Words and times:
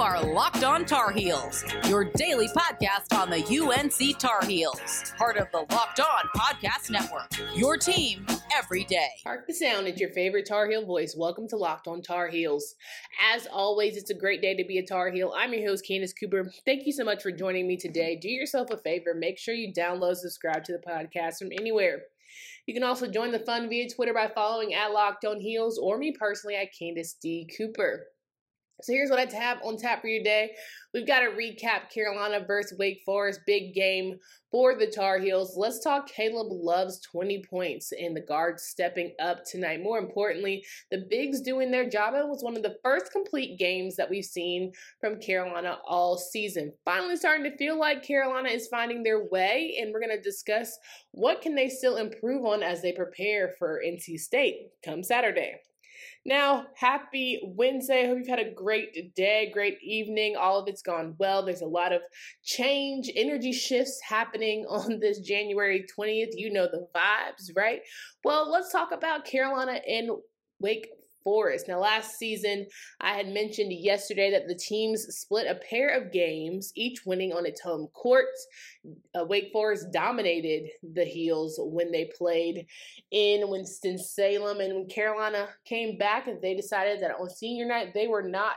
are 0.00 0.24
Locked 0.24 0.64
On 0.64 0.86
Tar 0.86 1.12
Heels, 1.12 1.62
your 1.86 2.04
daily 2.04 2.48
podcast 2.48 3.14
on 3.14 3.28
the 3.28 3.44
UNC 3.44 4.18
Tar 4.18 4.42
Heels, 4.46 5.12
part 5.18 5.36
of 5.36 5.48
the 5.52 5.66
Locked 5.70 6.00
On 6.00 6.24
Podcast 6.34 6.88
Network. 6.90 7.28
Your 7.54 7.76
team 7.76 8.24
every 8.56 8.84
day. 8.84 9.10
Hark 9.24 9.46
the 9.46 9.52
sound, 9.52 9.86
it's 9.86 10.00
your 10.00 10.08
favorite 10.14 10.46
Tar 10.46 10.70
Heel 10.70 10.86
voice. 10.86 11.14
Welcome 11.14 11.48
to 11.48 11.58
Locked 11.58 11.86
On 11.86 12.00
Tar 12.00 12.28
Heels. 12.28 12.76
As 13.34 13.46
always, 13.46 13.98
it's 13.98 14.08
a 14.08 14.14
great 14.14 14.40
day 14.40 14.56
to 14.56 14.64
be 14.66 14.78
a 14.78 14.86
Tar 14.86 15.10
Heel. 15.10 15.34
I'm 15.36 15.52
your 15.52 15.68
host, 15.68 15.86
Candace 15.86 16.14
Cooper. 16.14 16.50
Thank 16.64 16.86
you 16.86 16.92
so 16.92 17.04
much 17.04 17.22
for 17.22 17.30
joining 17.30 17.68
me 17.68 17.76
today. 17.76 18.16
Do 18.16 18.30
yourself 18.30 18.70
a 18.70 18.78
favor, 18.78 19.12
make 19.14 19.38
sure 19.38 19.54
you 19.54 19.70
download, 19.70 20.16
subscribe 20.16 20.64
to 20.64 20.72
the 20.72 20.78
podcast 20.78 21.36
from 21.36 21.52
anywhere. 21.52 22.04
You 22.66 22.72
can 22.72 22.84
also 22.84 23.06
join 23.06 23.32
the 23.32 23.38
fun 23.40 23.68
via 23.68 23.90
Twitter 23.90 24.14
by 24.14 24.28
following 24.34 24.72
at 24.72 24.92
Locked 24.92 25.26
On 25.26 25.40
Heels 25.40 25.78
or 25.78 25.98
me 25.98 26.14
personally 26.18 26.56
at 26.56 26.68
Candace 26.78 27.16
D. 27.20 27.46
Cooper. 27.54 28.06
So 28.82 28.92
here's 28.92 29.10
what 29.10 29.18
I 29.18 29.36
have 29.36 29.58
on 29.62 29.76
tap 29.76 30.00
for 30.00 30.08
you 30.08 30.20
today. 30.20 30.52
We've 30.92 31.06
got 31.06 31.20
to 31.20 31.26
recap 31.26 31.90
Carolina 31.92 32.44
versus 32.44 32.76
Wake 32.78 33.02
Forest, 33.04 33.40
big 33.46 33.74
game 33.74 34.18
for 34.50 34.74
the 34.74 34.86
Tar 34.86 35.18
Heels. 35.18 35.56
Let's 35.56 35.78
talk 35.78 36.08
Caleb 36.08 36.48
Love's 36.50 37.00
20 37.00 37.44
points 37.48 37.92
and 37.92 38.16
the 38.16 38.20
guards 38.20 38.64
stepping 38.64 39.12
up 39.20 39.44
tonight. 39.44 39.82
More 39.82 39.98
importantly, 39.98 40.64
the 40.90 41.06
bigs 41.08 41.40
doing 41.40 41.70
their 41.70 41.88
job. 41.88 42.14
It 42.14 42.26
was 42.26 42.42
one 42.42 42.56
of 42.56 42.62
the 42.62 42.76
first 42.82 43.12
complete 43.12 43.58
games 43.58 43.94
that 43.96 44.10
we've 44.10 44.24
seen 44.24 44.72
from 45.00 45.20
Carolina 45.20 45.78
all 45.86 46.16
season. 46.16 46.72
Finally 46.84 47.16
starting 47.16 47.48
to 47.48 47.56
feel 47.56 47.78
like 47.78 48.02
Carolina 48.02 48.48
is 48.48 48.66
finding 48.68 49.02
their 49.02 49.24
way, 49.30 49.78
and 49.80 49.92
we're 49.92 50.00
going 50.00 50.16
to 50.16 50.22
discuss 50.22 50.76
what 51.12 51.42
can 51.42 51.54
they 51.54 51.68
still 51.68 51.98
improve 51.98 52.44
on 52.44 52.62
as 52.62 52.82
they 52.82 52.92
prepare 52.92 53.54
for 53.58 53.82
NC 53.86 54.18
State 54.18 54.70
come 54.84 55.04
Saturday. 55.04 55.60
Now, 56.26 56.66
happy 56.76 57.40
Wednesday. 57.42 58.04
I 58.04 58.08
hope 58.08 58.18
you've 58.18 58.28
had 58.28 58.38
a 58.38 58.52
great 58.52 59.14
day, 59.14 59.50
great 59.52 59.78
evening. 59.82 60.36
All 60.36 60.58
of 60.58 60.68
it's 60.68 60.82
gone 60.82 61.14
well. 61.18 61.44
There's 61.44 61.62
a 61.62 61.66
lot 61.66 61.92
of 61.92 62.02
change, 62.44 63.10
energy 63.16 63.52
shifts 63.52 63.98
happening 64.06 64.66
on 64.68 65.00
this 65.00 65.20
January 65.20 65.86
20th. 65.98 66.32
You 66.34 66.52
know 66.52 66.66
the 66.66 66.86
vibes, 66.94 67.56
right? 67.56 67.80
Well, 68.24 68.50
let's 68.50 68.70
talk 68.70 68.92
about 68.92 69.24
Carolina 69.24 69.80
and 69.88 70.10
Wake 70.60 70.88
Forest. 71.22 71.66
Now, 71.68 71.78
last 71.78 72.18
season, 72.18 72.66
I 73.00 73.14
had 73.14 73.28
mentioned 73.28 73.72
yesterday 73.72 74.30
that 74.30 74.48
the 74.48 74.54
teams 74.54 75.06
split 75.16 75.46
a 75.46 75.54
pair 75.54 75.88
of 75.96 76.12
games, 76.12 76.72
each 76.74 77.04
winning 77.06 77.32
on 77.32 77.46
its 77.46 77.60
home 77.60 77.88
court. 77.92 78.26
Uh, 79.14 79.24
Wake 79.24 79.50
Forest 79.52 79.92
dominated 79.92 80.70
the 80.94 81.04
Heels 81.04 81.58
when 81.62 81.92
they 81.92 82.10
played 82.16 82.66
in 83.10 83.48
Winston-Salem. 83.48 84.60
And 84.60 84.74
when 84.74 84.88
Carolina 84.88 85.48
came 85.64 85.98
back, 85.98 86.28
they 86.40 86.54
decided 86.54 87.00
that 87.00 87.16
on 87.18 87.30
senior 87.30 87.66
night, 87.66 87.92
they 87.94 88.06
were 88.06 88.28
not 88.28 88.56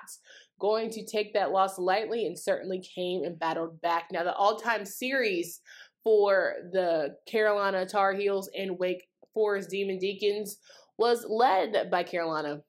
going 0.59 0.89
to 0.89 1.05
take 1.05 1.33
that 1.33 1.51
loss 1.51 1.77
lightly 1.77 2.25
and 2.25 2.37
certainly 2.37 2.79
came 2.79 3.23
and 3.23 3.37
battled 3.39 3.81
back. 3.81 4.05
Now, 4.11 4.23
the 4.23 4.33
all 4.33 4.57
time 4.57 4.85
series 4.85 5.59
for 6.03 6.55
the 6.71 7.15
Carolina 7.27 7.85
Tar 7.85 8.13
Heels 8.13 8.49
and 8.57 8.77
Wake 8.77 9.07
Forest 9.33 9.69
Demon 9.69 9.97
Deacons 9.97 10.57
was 10.97 11.25
led 11.27 11.89
by 11.89 12.03
Carolina. 12.03 12.61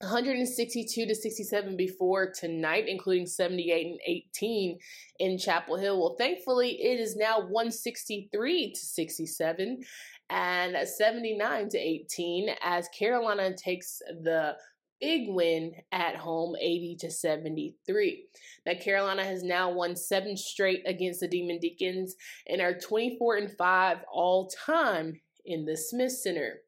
162 0.00 1.06
to 1.06 1.14
67 1.14 1.76
before 1.76 2.32
tonight, 2.32 2.86
including 2.88 3.24
78 3.24 3.86
and 3.86 4.00
18 4.04 4.78
in 5.20 5.38
Chapel 5.38 5.76
Hill. 5.76 6.00
Well, 6.00 6.16
thankfully, 6.18 6.70
it 6.70 6.98
is 6.98 7.14
now 7.14 7.38
163 7.38 8.72
to 8.72 8.80
67 8.80 9.80
and 10.28 10.88
79 10.88 11.68
to 11.68 11.78
18 11.78 12.48
as 12.64 12.88
Carolina 12.88 13.54
takes 13.56 14.00
the 14.22 14.56
big 15.00 15.28
win 15.28 15.72
at 15.92 16.16
home 16.16 16.56
80 16.60 16.96
to 17.00 17.10
73. 17.10 18.24
Now 18.64 18.74
Carolina 18.74 19.24
has 19.24 19.42
now 19.42 19.70
won 19.70 19.94
7 19.94 20.36
straight 20.36 20.82
against 20.86 21.20
the 21.20 21.28
Demon 21.28 21.58
Deacons 21.58 22.14
and 22.48 22.60
are 22.60 22.78
24 22.78 23.36
and 23.36 23.52
5 23.52 23.98
all 24.10 24.48
time 24.48 25.20
in 25.44 25.64
the 25.64 25.76
Smith 25.76 26.12
Center. 26.12 26.60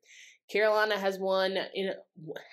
Carolina 0.51 0.99
has 0.99 1.19
won 1.19 1.57
in 1.75 1.93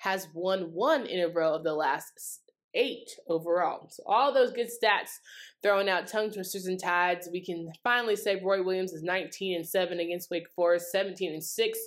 has 0.00 0.28
won 0.34 0.72
one 0.72 1.06
in 1.06 1.20
a 1.20 1.28
row 1.28 1.54
of 1.54 1.64
the 1.64 1.74
last 1.74 2.40
eight 2.74 3.10
overall. 3.28 3.88
So 3.90 4.02
all 4.06 4.32
those 4.32 4.52
good 4.52 4.68
stats 4.68 5.18
throwing 5.62 5.88
out 5.88 6.06
tongue 6.06 6.30
twisters 6.30 6.66
and 6.66 6.80
tides. 6.80 7.28
We 7.30 7.44
can 7.44 7.70
finally 7.84 8.16
say 8.16 8.40
Roy 8.42 8.62
Williams 8.62 8.92
is 8.92 9.02
19 9.02 9.56
and 9.56 9.68
7 9.68 10.00
against 10.00 10.30
Wake 10.30 10.48
Forest, 10.56 10.90
17 10.90 11.34
and 11.34 11.44
6 11.44 11.78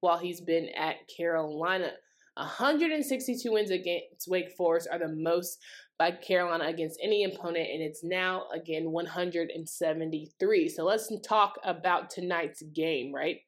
while 0.00 0.18
he's 0.18 0.40
been 0.40 0.68
at 0.76 0.96
Carolina. 1.14 1.90
162 2.36 3.52
wins 3.52 3.70
against 3.70 4.28
Wake 4.28 4.52
Forest 4.56 4.86
are 4.92 4.98
the 4.98 5.08
most 5.08 5.58
by 5.98 6.12
Carolina 6.12 6.66
against 6.66 7.00
any 7.02 7.24
opponent, 7.24 7.68
and 7.68 7.82
it's 7.82 8.04
now 8.04 8.44
again 8.54 8.92
173. 8.92 10.68
So 10.68 10.84
let's 10.84 11.12
talk 11.26 11.58
about 11.64 12.10
tonight's 12.10 12.62
game, 12.62 13.12
right? 13.12 13.38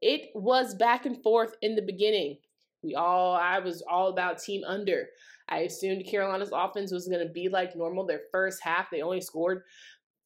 It 0.00 0.30
was 0.34 0.74
back 0.74 1.06
and 1.06 1.22
forth 1.22 1.54
in 1.62 1.74
the 1.74 1.82
beginning. 1.82 2.38
We 2.82 2.94
all, 2.94 3.34
I 3.34 3.58
was 3.58 3.82
all 3.88 4.08
about 4.08 4.38
team 4.38 4.62
under. 4.66 5.08
I 5.48 5.60
assumed 5.60 6.06
Carolina's 6.06 6.52
offense 6.52 6.92
was 6.92 7.08
going 7.08 7.26
to 7.26 7.32
be 7.32 7.48
like 7.48 7.76
normal. 7.76 8.06
Their 8.06 8.22
first 8.32 8.62
half, 8.62 8.90
they 8.90 9.02
only 9.02 9.20
scored, 9.20 9.64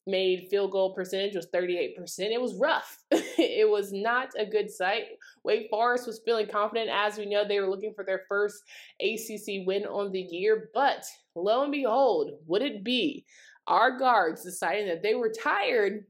made 0.07 0.47
field 0.49 0.71
goal 0.71 0.93
percentage 0.93 1.35
was 1.35 1.47
38%. 1.53 1.95
It 2.19 2.41
was 2.41 2.55
rough. 2.55 2.99
it 3.11 3.69
was 3.69 3.91
not 3.91 4.29
a 4.37 4.45
good 4.45 4.69
sight. 4.69 5.05
Wake 5.43 5.67
Forest 5.69 6.07
was 6.07 6.21
feeling 6.23 6.47
confident. 6.47 6.89
As 6.93 7.17
we 7.17 7.25
know, 7.25 7.45
they 7.45 7.59
were 7.59 7.69
looking 7.69 7.93
for 7.93 8.05
their 8.05 8.23
first 8.29 8.63
ACC 9.01 9.65
win 9.65 9.85
on 9.85 10.11
the 10.11 10.21
year. 10.21 10.69
But 10.73 11.05
lo 11.35 11.63
and 11.63 11.71
behold, 11.71 12.33
would 12.45 12.61
it 12.61 12.83
be 12.83 13.25
our 13.67 13.97
guards 13.97 14.43
deciding 14.43 14.87
that 14.87 15.01
they 15.01 15.15
were 15.15 15.31
tired 15.31 16.05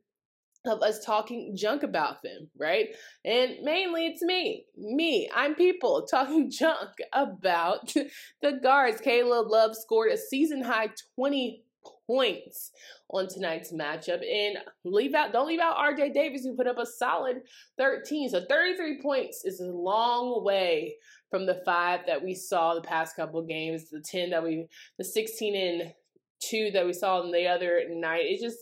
of 0.67 0.81
us 0.81 1.03
talking 1.03 1.55
junk 1.55 1.83
about 1.83 2.23
them, 2.23 2.49
right? 2.57 2.87
And 3.23 3.57
mainly 3.63 4.07
it's 4.07 4.21
me. 4.21 4.65
Me. 4.77 5.29
I'm 5.33 5.55
people 5.55 6.07
talking 6.09 6.49
junk 6.49 6.91
about 7.13 7.93
the 8.41 8.51
guards. 8.61 9.01
Caleb 9.01 9.47
Love 9.49 9.75
scored 9.75 10.11
a 10.11 10.17
season 10.17 10.61
high 10.61 10.89
20 11.15 11.63
points 12.07 12.71
on 13.09 13.27
tonight's 13.27 13.71
matchup. 13.71 14.21
And 14.25 14.57
leave 14.83 15.13
out 15.13 15.33
don't 15.33 15.47
leave 15.47 15.59
out 15.59 15.77
RJ 15.77 16.13
Davis 16.13 16.43
who 16.43 16.55
put 16.55 16.67
up 16.67 16.77
a 16.77 16.85
solid 16.85 17.41
13. 17.77 18.29
So 18.29 18.43
33 18.47 19.01
points 19.01 19.43
is 19.45 19.59
a 19.59 19.65
long 19.65 20.43
way 20.43 20.95
from 21.29 21.45
the 21.45 21.61
five 21.65 22.01
that 22.07 22.23
we 22.23 22.33
saw 22.33 22.75
the 22.75 22.81
past 22.81 23.15
couple 23.15 23.41
games, 23.43 23.89
the 23.89 24.01
10 24.01 24.29
that 24.31 24.43
we 24.43 24.67
the 24.97 25.03
16 25.03 25.55
and 25.55 25.93
two 26.39 26.71
that 26.71 26.85
we 26.85 26.93
saw 26.93 27.21
in 27.21 27.31
the 27.31 27.47
other 27.47 27.81
night. 27.89 28.25
It 28.25 28.41
just 28.41 28.59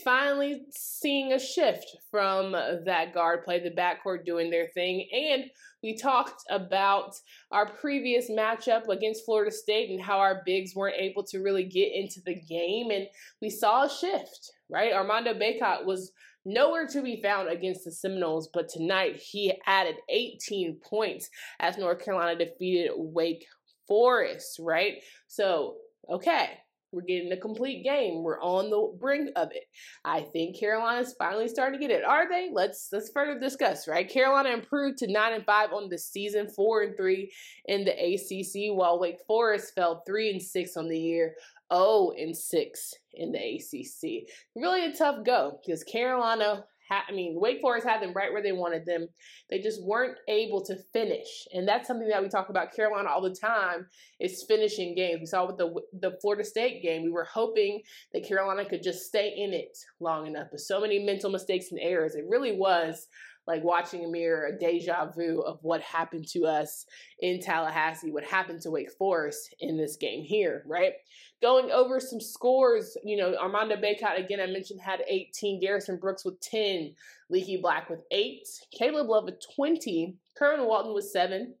finally 0.00 0.62
seeing 0.70 1.32
a 1.32 1.38
shift 1.38 1.96
from 2.10 2.52
that 2.52 3.12
guard 3.12 3.44
play, 3.44 3.60
the 3.60 3.70
backcourt 3.70 4.24
doing 4.24 4.50
their 4.50 4.68
thing. 4.68 5.08
And 5.12 5.44
we 5.82 5.96
talked 5.96 6.42
about 6.48 7.14
our 7.50 7.66
previous 7.66 8.30
matchup 8.30 8.88
against 8.88 9.24
Florida 9.24 9.50
State 9.50 9.90
and 9.90 10.00
how 10.00 10.18
our 10.18 10.42
bigs 10.46 10.74
weren't 10.74 10.96
able 10.98 11.24
to 11.24 11.40
really 11.40 11.64
get 11.64 11.92
into 11.92 12.20
the 12.24 12.34
game. 12.34 12.90
And 12.90 13.06
we 13.40 13.50
saw 13.50 13.84
a 13.84 13.90
shift, 13.90 14.52
right? 14.70 14.92
Armando 14.92 15.34
Bacot 15.34 15.84
was 15.84 16.12
nowhere 16.44 16.86
to 16.88 17.02
be 17.02 17.20
found 17.20 17.48
against 17.48 17.84
the 17.84 17.92
Seminoles, 17.92 18.48
but 18.52 18.68
tonight 18.68 19.16
he 19.16 19.52
added 19.66 19.96
18 20.08 20.80
points 20.88 21.28
as 21.60 21.78
North 21.78 22.04
Carolina 22.04 22.38
defeated 22.44 22.92
Wake 22.96 23.46
Forest, 23.86 24.58
right? 24.60 24.94
So, 25.26 25.76
okay, 26.10 26.50
we're 26.92 27.02
getting 27.02 27.32
a 27.32 27.36
complete 27.36 27.82
game. 27.82 28.22
We're 28.22 28.40
on 28.40 28.70
the 28.70 28.96
brink 29.00 29.30
of 29.36 29.50
it. 29.52 29.64
I 30.04 30.20
think 30.20 30.58
Carolina's 30.58 31.14
finally 31.18 31.48
starting 31.48 31.80
to 31.80 31.86
get 31.86 31.96
it. 31.96 32.04
Are 32.04 32.28
they? 32.28 32.50
Let's 32.52 32.88
let's 32.92 33.10
further 33.10 33.40
discuss, 33.40 33.88
right? 33.88 34.08
Carolina 34.08 34.50
improved 34.50 34.98
to 34.98 35.10
9 35.10 35.32
and 35.32 35.44
5 35.44 35.72
on 35.72 35.88
the 35.88 35.98
season, 35.98 36.48
4 36.48 36.82
and 36.82 36.96
3 36.96 37.32
in 37.66 37.84
the 37.84 37.92
ACC, 37.92 38.76
while 38.76 39.00
Wake 39.00 39.18
Forest 39.26 39.74
fell 39.74 40.02
3 40.06 40.30
and 40.30 40.42
6 40.42 40.76
on 40.76 40.88
the 40.88 40.98
year, 40.98 41.34
0 41.72 42.12
and 42.18 42.36
6 42.36 42.94
in 43.14 43.32
the 43.32 43.38
ACC. 43.38 44.28
Really 44.54 44.84
a 44.84 44.94
tough 44.94 45.24
go 45.24 45.58
because 45.64 45.82
Carolina 45.84 46.64
I 47.08 47.12
mean, 47.12 47.38
Wake 47.38 47.60
Forest 47.60 47.86
had 47.86 48.02
them 48.02 48.12
right 48.12 48.32
where 48.32 48.42
they 48.42 48.52
wanted 48.52 48.86
them. 48.86 49.08
They 49.50 49.60
just 49.60 49.82
weren't 49.84 50.18
able 50.28 50.64
to 50.66 50.76
finish, 50.92 51.46
and 51.52 51.66
that's 51.66 51.86
something 51.86 52.08
that 52.08 52.22
we 52.22 52.28
talk 52.28 52.48
about 52.48 52.74
Carolina 52.74 53.08
all 53.08 53.22
the 53.22 53.34
time. 53.34 53.86
Is 54.20 54.44
finishing 54.46 54.94
games. 54.94 55.20
We 55.20 55.26
saw 55.26 55.46
with 55.46 55.58
the 55.58 55.74
the 56.00 56.16
Florida 56.20 56.44
State 56.44 56.82
game. 56.82 57.02
We 57.02 57.10
were 57.10 57.24
hoping 57.24 57.82
that 58.12 58.26
Carolina 58.26 58.68
could 58.68 58.82
just 58.82 59.06
stay 59.06 59.34
in 59.36 59.52
it 59.52 59.76
long 60.00 60.26
enough, 60.26 60.48
but 60.50 60.60
so 60.60 60.80
many 60.80 60.98
mental 60.98 61.30
mistakes 61.30 61.70
and 61.70 61.80
errors. 61.80 62.14
It 62.14 62.24
really 62.28 62.56
was 62.56 63.08
like 63.46 63.64
watching 63.64 64.04
a 64.04 64.08
mirror, 64.08 64.46
a 64.46 64.58
deja 64.58 65.06
vu 65.06 65.40
of 65.40 65.58
what 65.62 65.80
happened 65.80 66.26
to 66.28 66.44
us 66.44 66.86
in 67.20 67.40
Tallahassee, 67.40 68.12
what 68.12 68.24
happened 68.24 68.60
to 68.62 68.70
Wake 68.70 68.92
Forest 68.92 69.54
in 69.60 69.76
this 69.76 69.96
game 69.96 70.22
here, 70.22 70.62
right? 70.66 70.92
Going 71.40 71.70
over 71.72 71.98
some 71.98 72.20
scores, 72.20 72.96
you 73.04 73.16
know, 73.16 73.34
Armando 73.36 73.76
Bacot, 73.76 74.18
again, 74.18 74.40
I 74.40 74.46
mentioned, 74.46 74.80
had 74.80 75.00
18, 75.08 75.60
Garrison 75.60 75.98
Brooks 75.98 76.24
with 76.24 76.40
10, 76.40 76.94
Leaky 77.30 77.56
Black 77.56 77.90
with 77.90 78.00
8, 78.12 78.46
Caleb 78.78 79.08
Love 79.08 79.24
with 79.24 79.42
20, 79.56 80.16
Kerwin 80.38 80.66
Walton 80.66 80.94
with 80.94 81.06
7, 81.06 81.54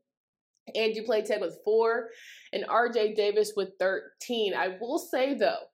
Andrew 0.76 1.02
Platek 1.04 1.40
with 1.40 1.58
four, 1.64 2.08
and 2.52 2.64
RJ 2.64 3.16
Davis 3.16 3.52
with 3.56 3.70
13. 3.78 4.54
I 4.54 4.76
will 4.80 4.98
say 4.98 5.34
though, 5.34 5.64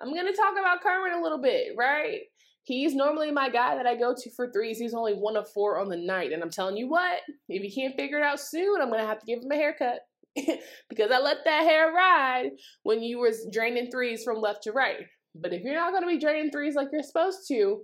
I'm 0.00 0.14
gonna 0.14 0.32
talk 0.32 0.52
about 0.58 0.82
Kerwin 0.82 1.18
a 1.18 1.22
little 1.22 1.40
bit, 1.40 1.72
right? 1.76 2.20
He's 2.66 2.96
normally 2.96 3.30
my 3.30 3.48
guy 3.48 3.76
that 3.76 3.86
I 3.86 3.94
go 3.94 4.12
to 4.12 4.30
for 4.32 4.50
threes. 4.50 4.78
He's 4.78 4.92
only 4.92 5.12
one 5.12 5.36
of 5.36 5.48
four 5.48 5.78
on 5.78 5.88
the 5.88 5.96
night. 5.96 6.32
And 6.32 6.42
I'm 6.42 6.50
telling 6.50 6.76
you 6.76 6.88
what, 6.88 7.20
if 7.48 7.62
he 7.62 7.70
can't 7.72 7.94
figure 7.94 8.18
it 8.18 8.24
out 8.24 8.40
soon, 8.40 8.80
I'm 8.82 8.90
gonna 8.90 9.06
have 9.06 9.20
to 9.20 9.26
give 9.26 9.38
him 9.40 9.52
a 9.52 9.54
haircut. 9.54 10.00
because 10.88 11.12
I 11.12 11.20
let 11.20 11.38
that 11.44 11.62
hair 11.62 11.92
ride 11.92 12.50
when 12.82 13.02
you 13.04 13.20
was 13.20 13.48
draining 13.52 13.88
threes 13.90 14.24
from 14.24 14.40
left 14.40 14.64
to 14.64 14.72
right. 14.72 15.06
But 15.32 15.52
if 15.52 15.62
you're 15.62 15.76
not 15.76 15.92
gonna 15.92 16.08
be 16.08 16.18
draining 16.18 16.50
threes 16.50 16.74
like 16.74 16.88
you're 16.92 17.04
supposed 17.04 17.46
to, 17.48 17.82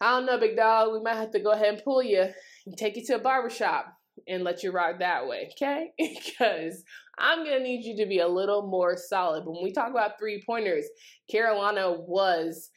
I 0.00 0.12
don't 0.12 0.26
know, 0.26 0.40
big 0.40 0.56
dog. 0.56 0.92
We 0.92 1.00
might 1.00 1.16
have 1.16 1.32
to 1.32 1.40
go 1.40 1.50
ahead 1.50 1.74
and 1.74 1.84
pull 1.84 2.02
you 2.02 2.26
and 2.64 2.76
take 2.78 2.96
you 2.96 3.04
to 3.06 3.16
a 3.16 3.18
barbershop 3.18 3.92
and 4.26 4.44
let 4.44 4.62
you 4.62 4.72
rock 4.72 5.00
that 5.00 5.26
way, 5.26 5.50
okay? 5.52 5.90
because 5.98 6.82
I'm 7.18 7.44
gonna 7.44 7.60
need 7.60 7.84
you 7.84 8.02
to 8.02 8.08
be 8.08 8.20
a 8.20 8.28
little 8.28 8.66
more 8.66 8.96
solid. 8.96 9.44
When 9.44 9.62
we 9.62 9.72
talk 9.72 9.90
about 9.90 10.18
three 10.18 10.42
pointers, 10.46 10.86
Carolina 11.30 11.92
was 11.92 12.70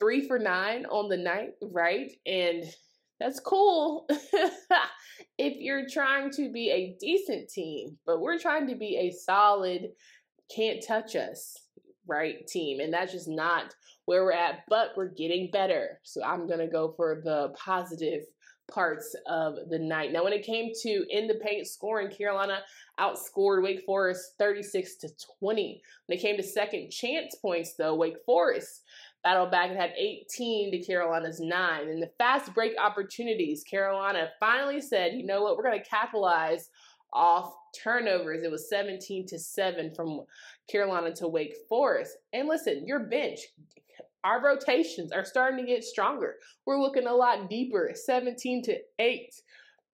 three 0.00 0.26
for 0.26 0.38
nine 0.38 0.86
on 0.86 1.08
the 1.08 1.16
night, 1.16 1.52
right? 1.62 2.10
And 2.26 2.64
that's 3.20 3.40
cool 3.40 4.06
if 5.38 5.54
you're 5.58 5.88
trying 5.88 6.30
to 6.32 6.50
be 6.50 6.70
a 6.70 6.96
decent 7.00 7.48
team, 7.48 7.96
but 8.06 8.20
we're 8.20 8.38
trying 8.38 8.66
to 8.68 8.74
be 8.74 8.96
a 8.96 9.12
solid, 9.12 9.90
can't 10.54 10.84
touch 10.86 11.16
us, 11.16 11.56
right? 12.06 12.46
Team. 12.46 12.80
And 12.80 12.92
that's 12.92 13.12
just 13.12 13.28
not 13.28 13.74
where 14.06 14.24
we're 14.24 14.32
at, 14.32 14.64
but 14.68 14.90
we're 14.96 15.08
getting 15.08 15.50
better. 15.52 16.00
So 16.02 16.22
I'm 16.22 16.46
going 16.46 16.58
to 16.58 16.66
go 16.66 16.92
for 16.96 17.22
the 17.24 17.54
positive 17.56 18.24
parts 18.70 19.14
of 19.26 19.56
the 19.70 19.78
night. 19.78 20.12
Now, 20.12 20.24
when 20.24 20.32
it 20.32 20.44
came 20.44 20.72
to 20.82 21.04
in 21.10 21.26
the 21.26 21.34
paint 21.34 21.66
scoring, 21.66 22.10
Carolina 22.10 22.60
outscored 22.98 23.62
Wake 23.62 23.82
Forest 23.84 24.34
36 24.38 24.96
to 24.96 25.08
20. 25.40 25.82
When 26.06 26.18
it 26.18 26.22
came 26.22 26.36
to 26.36 26.42
second 26.42 26.90
chance 26.90 27.34
points, 27.36 27.74
though, 27.78 27.94
Wake 27.94 28.16
Forest 28.24 28.82
battled 29.24 29.50
back 29.50 29.70
and 29.70 29.78
had 29.78 29.92
18 29.96 30.70
to 30.70 30.84
Carolina's 30.84 31.40
9. 31.40 31.88
And 31.88 32.02
the 32.02 32.10
fast 32.18 32.54
break 32.54 32.74
opportunities, 32.78 33.64
Carolina 33.64 34.28
finally 34.38 34.80
said, 34.80 35.14
you 35.14 35.26
know 35.26 35.42
what, 35.42 35.56
we're 35.56 35.64
going 35.64 35.82
to 35.82 35.88
capitalize 35.88 36.70
off 37.12 37.52
turnovers. 37.82 38.44
It 38.44 38.50
was 38.50 38.68
17 38.68 39.26
to 39.28 39.38
7 39.38 39.94
from 39.94 40.20
Carolina 40.70 41.14
to 41.16 41.26
Wake 41.26 41.54
Forest. 41.68 42.12
And 42.32 42.46
listen, 42.46 42.86
your 42.86 43.00
bench 43.00 43.40
our 44.24 44.42
rotations 44.42 45.12
are 45.12 45.24
starting 45.24 45.64
to 45.64 45.70
get 45.70 45.84
stronger. 45.84 46.36
We're 46.64 46.80
looking 46.80 47.06
a 47.06 47.12
lot 47.12 47.50
deeper, 47.50 47.92
17 47.94 48.62
to 48.64 48.78
8 48.98 49.34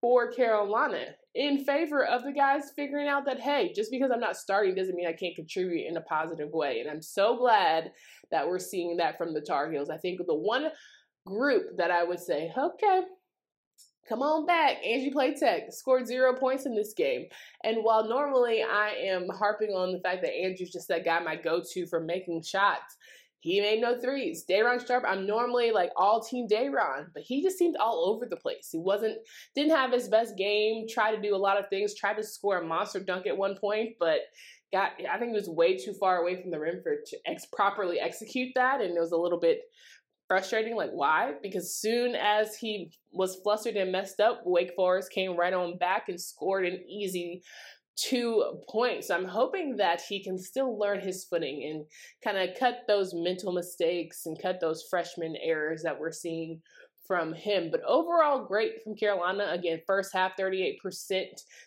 for 0.00 0.30
Carolina 0.30 1.04
in 1.34 1.64
favor 1.64 2.04
of 2.04 2.24
the 2.24 2.32
guys 2.32 2.72
figuring 2.74 3.08
out 3.08 3.24
that, 3.26 3.40
hey, 3.40 3.72
just 3.74 3.90
because 3.90 4.10
I'm 4.12 4.20
not 4.20 4.36
starting 4.36 4.74
doesn't 4.74 4.96
mean 4.96 5.06
I 5.06 5.12
can't 5.12 5.36
contribute 5.36 5.86
in 5.86 5.96
a 5.96 6.02
positive 6.02 6.50
way. 6.50 6.80
And 6.80 6.90
I'm 6.90 7.02
so 7.02 7.36
glad 7.36 7.92
that 8.30 8.46
we're 8.46 8.58
seeing 8.58 8.96
that 8.96 9.16
from 9.16 9.32
the 9.32 9.40
Tar 9.40 9.70
Heels. 9.70 9.90
I 9.90 9.96
think 9.96 10.20
the 10.26 10.34
one 10.34 10.68
group 11.24 11.76
that 11.76 11.90
I 11.90 12.02
would 12.02 12.18
say, 12.18 12.52
okay, 12.56 13.02
come 14.08 14.22
on 14.22 14.44
back. 14.44 14.78
Angie 14.84 15.12
Platek 15.12 15.72
scored 15.72 16.08
zero 16.08 16.34
points 16.34 16.66
in 16.66 16.74
this 16.74 16.94
game. 16.94 17.26
And 17.62 17.84
while 17.84 18.08
normally 18.08 18.62
I 18.62 18.88
am 18.88 19.28
harping 19.28 19.70
on 19.70 19.92
the 19.92 20.00
fact 20.00 20.22
that 20.22 20.34
Andrew's 20.34 20.72
just 20.72 20.88
that 20.88 21.04
guy 21.04 21.20
my 21.20 21.36
go 21.36 21.62
to 21.72 21.86
for 21.86 22.00
making 22.00 22.42
shots, 22.42 22.96
he 23.40 23.60
made 23.60 23.81
no 23.81 23.98
threes. 23.98 24.44
Day'Ron 24.44 24.84
Sharpe, 24.84 25.04
I'm 25.06 25.26
normally 25.26 25.72
like 25.72 25.90
all 25.96 26.20
team 26.20 26.46
Day'Ron, 26.46 27.10
but 27.14 27.22
he 27.22 27.42
just 27.42 27.58
seemed 27.58 27.76
all 27.76 28.04
over 28.08 28.26
the 28.26 28.37
place. 28.37 28.69
He 28.70 28.78
wasn't, 28.78 29.19
didn't 29.54 29.76
have 29.76 29.92
his 29.92 30.08
best 30.08 30.37
game, 30.37 30.87
tried 30.88 31.16
to 31.16 31.22
do 31.22 31.34
a 31.34 31.38
lot 31.38 31.58
of 31.58 31.69
things, 31.69 31.94
tried 31.94 32.16
to 32.16 32.22
score 32.22 32.58
a 32.58 32.64
monster 32.64 33.00
dunk 33.00 33.26
at 33.26 33.37
one 33.37 33.56
point, 33.56 33.96
but 33.98 34.20
got, 34.72 34.92
I 35.10 35.19
think 35.19 35.31
he 35.31 35.37
was 35.37 35.48
way 35.48 35.76
too 35.76 35.94
far 35.94 36.19
away 36.19 36.40
from 36.40 36.50
the 36.50 36.60
rim 36.60 36.81
for 36.82 36.96
to 37.04 37.16
ex- 37.26 37.46
properly 37.46 37.98
execute 37.98 38.52
that. 38.54 38.81
And 38.81 38.96
it 38.96 39.00
was 39.00 39.12
a 39.12 39.16
little 39.16 39.40
bit 39.40 39.62
frustrating. 40.28 40.76
Like, 40.76 40.92
why? 40.92 41.32
Because 41.42 41.75
soon 41.75 42.14
as 42.14 42.56
he 42.56 42.92
was 43.10 43.40
flustered 43.42 43.76
and 43.76 43.90
messed 43.90 44.20
up, 44.20 44.42
Wake 44.44 44.72
Forest 44.76 45.10
came 45.12 45.37
right 45.37 45.52
on 45.52 45.76
back 45.78 46.08
and 46.08 46.20
scored 46.20 46.66
an 46.66 46.78
easy 46.88 47.42
two 48.08 48.61
points. 48.69 49.11
I'm 49.11 49.25
hoping 49.25 49.76
that 49.76 50.00
he 50.08 50.23
can 50.23 50.38
still 50.38 50.79
learn 50.79 51.00
his 51.00 51.25
footing 51.25 51.64
and 51.70 51.85
kind 52.23 52.37
of 52.37 52.58
cut 52.58 52.81
those 52.87 53.12
mental 53.14 53.52
mistakes 53.52 54.26
and 54.26 54.41
cut 54.41 54.61
those 54.61 54.85
freshman 54.88 55.37
errors 55.43 55.82
that 55.82 55.99
we're 55.99 56.12
seeing 56.12 56.61
from 57.11 57.32
him. 57.32 57.70
But 57.73 57.82
overall, 57.85 58.44
great 58.44 58.85
from 58.85 58.94
Carolina. 58.94 59.49
Again, 59.50 59.81
first 59.85 60.12
half 60.12 60.37
38%, 60.38 60.76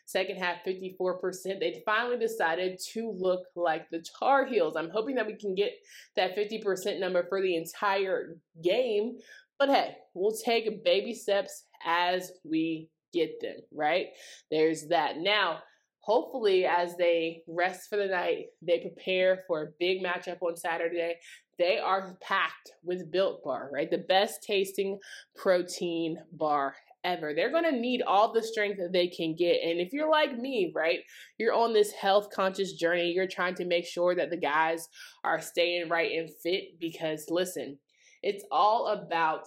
second 0.05 0.37
half 0.37 0.59
54%. 0.65 1.59
They 1.59 1.83
finally 1.85 2.17
decided 2.17 2.79
to 2.93 3.13
look 3.13 3.41
like 3.53 3.89
the 3.89 4.01
Tar 4.17 4.45
Heels. 4.45 4.77
I'm 4.77 4.89
hoping 4.89 5.15
that 5.15 5.27
we 5.27 5.35
can 5.35 5.53
get 5.53 5.73
that 6.15 6.37
50% 6.37 6.97
number 6.97 7.25
for 7.27 7.41
the 7.41 7.57
entire 7.57 8.37
game. 8.63 9.17
But 9.59 9.67
hey, 9.67 9.95
we'll 10.13 10.33
take 10.45 10.83
baby 10.85 11.13
steps 11.13 11.65
as 11.85 12.31
we 12.45 12.87
get 13.13 13.41
them, 13.41 13.57
right? 13.73 14.07
There's 14.49 14.87
that. 14.87 15.17
Now, 15.17 15.59
hopefully 16.03 16.65
as 16.65 16.97
they 16.97 17.41
rest 17.47 17.89
for 17.89 17.97
the 17.97 18.07
night, 18.07 18.47
they 18.61 18.79
prepare 18.79 19.43
for 19.47 19.63
a 19.63 19.71
big 19.79 20.03
matchup 20.03 20.41
on 20.41 20.55
Saturday. 20.55 21.15
They 21.57 21.77
are 21.77 22.17
packed 22.21 22.71
with 22.83 23.09
Built 23.09 23.43
Bar, 23.43 23.69
right? 23.71 23.89
The 23.89 23.99
best 23.99 24.43
tasting 24.43 24.99
protein 25.35 26.17
bar 26.33 26.75
ever. 27.05 27.33
They're 27.33 27.51
going 27.51 27.63
to 27.63 27.71
need 27.71 28.01
all 28.01 28.33
the 28.33 28.43
strength 28.43 28.79
that 28.79 28.91
they 28.91 29.07
can 29.07 29.35
get. 29.35 29.61
And 29.63 29.79
if 29.79 29.93
you're 29.93 30.09
like 30.09 30.37
me, 30.37 30.73
right, 30.75 30.99
you're 31.37 31.53
on 31.53 31.71
this 31.71 31.93
health 31.93 32.27
conscious 32.33 32.73
journey, 32.73 33.11
you're 33.11 33.27
trying 33.27 33.55
to 33.55 33.65
make 33.65 33.85
sure 33.85 34.13
that 34.15 34.29
the 34.29 34.37
guys 34.37 34.89
are 35.23 35.39
staying 35.39 35.87
right 35.89 36.11
and 36.11 36.29
fit 36.43 36.79
because 36.79 37.27
listen, 37.29 37.77
it's 38.21 38.43
all 38.51 38.87
about 38.87 39.45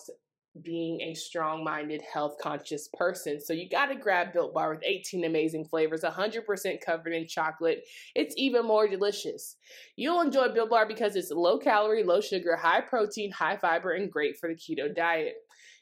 being 0.63 1.01
a 1.01 1.15
strong 1.15 1.65
minded, 1.65 2.03
health 2.03 2.37
conscious 2.41 2.89
person. 2.97 3.41
So 3.41 3.53
you 3.53 3.69
got 3.69 3.87
to 3.87 3.95
grab 3.95 4.33
Built 4.33 4.55
Bar 4.55 4.75
with 4.75 4.85
18 4.85 5.25
amazing 5.25 5.67
flavors, 5.67 6.03
100% 6.03 6.81
covered 6.85 7.13
in 7.13 7.27
chocolate. 7.27 7.85
It's 8.15 8.35
even 8.37 8.67
more 8.67 8.89
delicious. 8.89 9.57
You'll 9.97 10.21
enjoy 10.21 10.49
Built 10.49 10.71
Bar 10.71 10.87
because 10.87 11.17
it's 11.17 11.31
low 11.31 11.59
calorie, 11.59 12.03
low 12.03 12.21
sugar, 12.21 12.57
high 12.57 12.81
protein, 12.81 13.31
high 13.31 13.57
fiber, 13.57 13.93
and 13.93 14.11
great 14.11 14.39
for 14.39 14.49
the 14.49 14.55
keto 14.55 14.95
diet. 14.95 15.35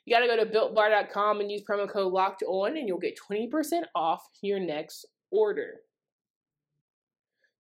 You 0.05 0.15
got 0.15 0.21
to 0.21 0.27
go 0.27 0.37
to 0.37 0.51
builtbar.com 0.51 1.41
and 1.41 1.51
use 1.51 1.63
promo 1.69 1.89
code 1.89 2.13
locked 2.13 2.43
on, 2.47 2.77
and 2.77 2.87
you'll 2.87 2.99
get 2.99 3.19
20% 3.31 3.85
off 3.95 4.29
your 4.43 4.61
next 4.61 5.07
order. 5.31 5.81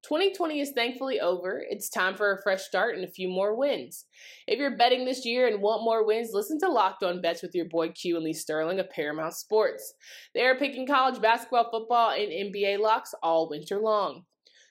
2020 0.04 0.60
is 0.60 0.72
thankfully 0.72 1.19
over. 1.19 1.64
It's 1.69 1.88
time 1.88 2.14
for 2.14 2.32
a 2.32 2.43
fresh 2.43 2.62
start 2.62 2.94
and 2.94 3.05
a 3.05 3.10
few 3.10 3.29
more 3.29 3.56
wins. 3.56 4.05
If 4.46 4.58
you're 4.58 4.76
betting 4.76 5.06
this 5.06 5.24
year 5.24 5.46
and 5.46 5.62
want 5.62 5.82
more 5.82 6.06
wins, 6.06 6.31
listen 6.32 6.58
to 6.60 6.69
Locked 6.69 7.02
On 7.02 7.22
Bets 7.22 7.40
with 7.40 7.55
your 7.55 7.64
boy 7.64 7.88
Q 7.88 8.17
and 8.17 8.24
Lee 8.24 8.34
Sterling 8.34 8.79
of 8.79 8.90
Paramount 8.90 9.32
Sports. 9.32 9.94
They 10.34 10.43
are 10.43 10.58
picking 10.58 10.86
college 10.86 11.22
basketball, 11.22 11.70
football, 11.70 12.10
and 12.10 12.31
NBA 12.31 12.81
locks 12.81 13.14
all 13.22 13.48
winter 13.48 13.79
long. 13.79 14.24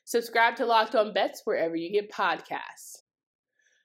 Subscribe 0.06 0.56
to 0.58 0.66
Locked 0.68 0.94
On 0.94 1.14
Bets 1.14 1.42
wherever 1.46 1.76
you 1.76 1.92
get 1.92 2.12
podcasts. 2.12 2.98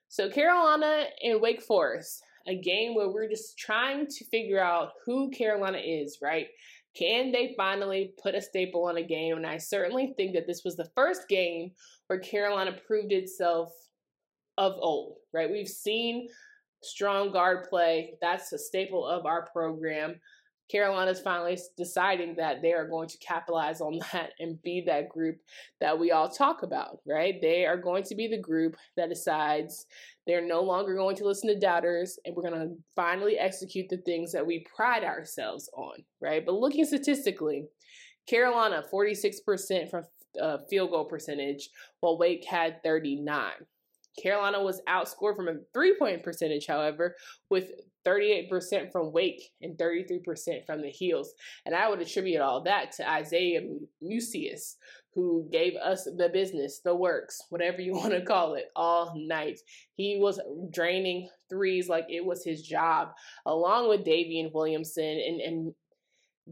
So, 0.07 0.29
Carolina 0.29 1.05
and 1.23 1.41
Wake 1.41 1.63
Forest, 1.63 2.21
a 2.47 2.59
game 2.59 2.93
where 2.93 3.09
we're 3.09 3.29
just 3.29 3.57
trying 3.57 4.05
to 4.05 4.25
figure 4.25 4.59
out 4.59 4.89
who 5.05 5.31
Carolina 5.31 5.79
is, 5.79 6.19
right? 6.21 6.47
Can 6.95 7.31
they 7.31 7.53
finally 7.55 8.13
put 8.21 8.35
a 8.35 8.41
staple 8.41 8.85
on 8.85 8.97
a 8.97 9.03
game? 9.03 9.37
And 9.37 9.45
I 9.45 9.57
certainly 9.57 10.13
think 10.17 10.33
that 10.33 10.47
this 10.47 10.63
was 10.63 10.75
the 10.75 10.89
first 10.95 11.27
game 11.27 11.71
where 12.07 12.19
Carolina 12.19 12.75
proved 12.85 13.11
itself 13.11 13.71
of 14.57 14.73
old, 14.79 15.17
right? 15.33 15.49
We've 15.49 15.67
seen 15.67 16.27
strong 16.81 17.31
guard 17.31 17.69
play. 17.69 18.15
That's 18.21 18.51
a 18.53 18.57
staple 18.57 19.05
of 19.05 19.25
our 19.25 19.47
program. 19.47 20.19
Carolina's 20.69 21.19
finally 21.19 21.57
deciding 21.77 22.35
that 22.35 22.61
they 22.61 22.73
are 22.73 22.87
going 22.87 23.09
to 23.09 23.17
capitalize 23.17 23.81
on 23.81 23.99
that 24.13 24.33
and 24.39 24.61
be 24.61 24.81
that 24.81 25.09
group 25.09 25.37
that 25.79 25.97
we 25.97 26.11
all 26.11 26.29
talk 26.29 26.63
about, 26.63 26.99
right? 27.05 27.41
They 27.41 27.65
are 27.65 27.77
going 27.77 28.03
to 28.03 28.15
be 28.15 28.27
the 28.27 28.37
group 28.37 28.75
that 28.95 29.09
decides 29.09 29.87
they're 30.29 30.45
no 30.45 30.61
longer 30.61 30.93
going 30.93 31.15
to 31.15 31.25
listen 31.25 31.49
to 31.49 31.59
doubters 31.59 32.19
and 32.23 32.35
we're 32.35 32.47
going 32.47 32.53
to 32.53 32.75
finally 32.95 33.39
execute 33.39 33.89
the 33.89 33.97
things 33.97 34.31
that 34.31 34.45
we 34.45 34.63
pride 34.75 35.03
ourselves 35.03 35.67
on, 35.73 35.95
right? 36.21 36.45
But 36.45 36.53
looking 36.53 36.85
statistically, 36.85 37.65
Carolina 38.27 38.83
46% 38.93 39.89
from 39.89 40.03
uh, 40.39 40.59
field 40.69 40.91
goal 40.91 41.05
percentage, 41.05 41.69
while 42.01 42.19
Wake 42.19 42.45
had 42.45 42.83
39. 42.83 43.53
Carolina 44.21 44.61
was 44.61 44.81
outscored 44.87 45.35
from 45.35 45.47
a 45.47 45.55
three 45.73 45.95
point 45.97 46.21
percentage, 46.21 46.67
however, 46.67 47.15
with 47.49 47.71
38% 48.05 48.91
from 48.91 49.11
Wake 49.11 49.41
and 49.61 49.77
33% 49.77 50.65
from 50.65 50.81
the 50.81 50.89
Heels. 50.89 51.33
And 51.65 51.73
I 51.73 51.89
would 51.89 52.01
attribute 52.01 52.41
all 52.41 52.61
that 52.63 52.91
to 52.93 53.09
Isaiah 53.09 53.61
Mucius, 54.01 54.77
who 55.15 55.47
gave 55.51 55.73
us 55.75 56.03
the 56.03 56.29
business, 56.31 56.81
the 56.83 56.95
works, 56.95 57.41
whatever 57.49 57.81
you 57.81 57.93
want 57.95 58.11
to 58.11 58.21
call 58.21 58.55
it, 58.55 58.65
all 58.75 59.13
night. 59.17 59.59
He 59.95 60.17
was 60.19 60.39
draining 60.71 61.29
threes 61.49 61.89
like 61.89 62.05
it 62.09 62.25
was 62.25 62.43
his 62.43 62.61
job, 62.61 63.09
along 63.45 63.89
with 63.89 64.05
Daivien 64.05 64.51
Williamson 64.53 65.03
and, 65.03 65.41
and 65.41 65.73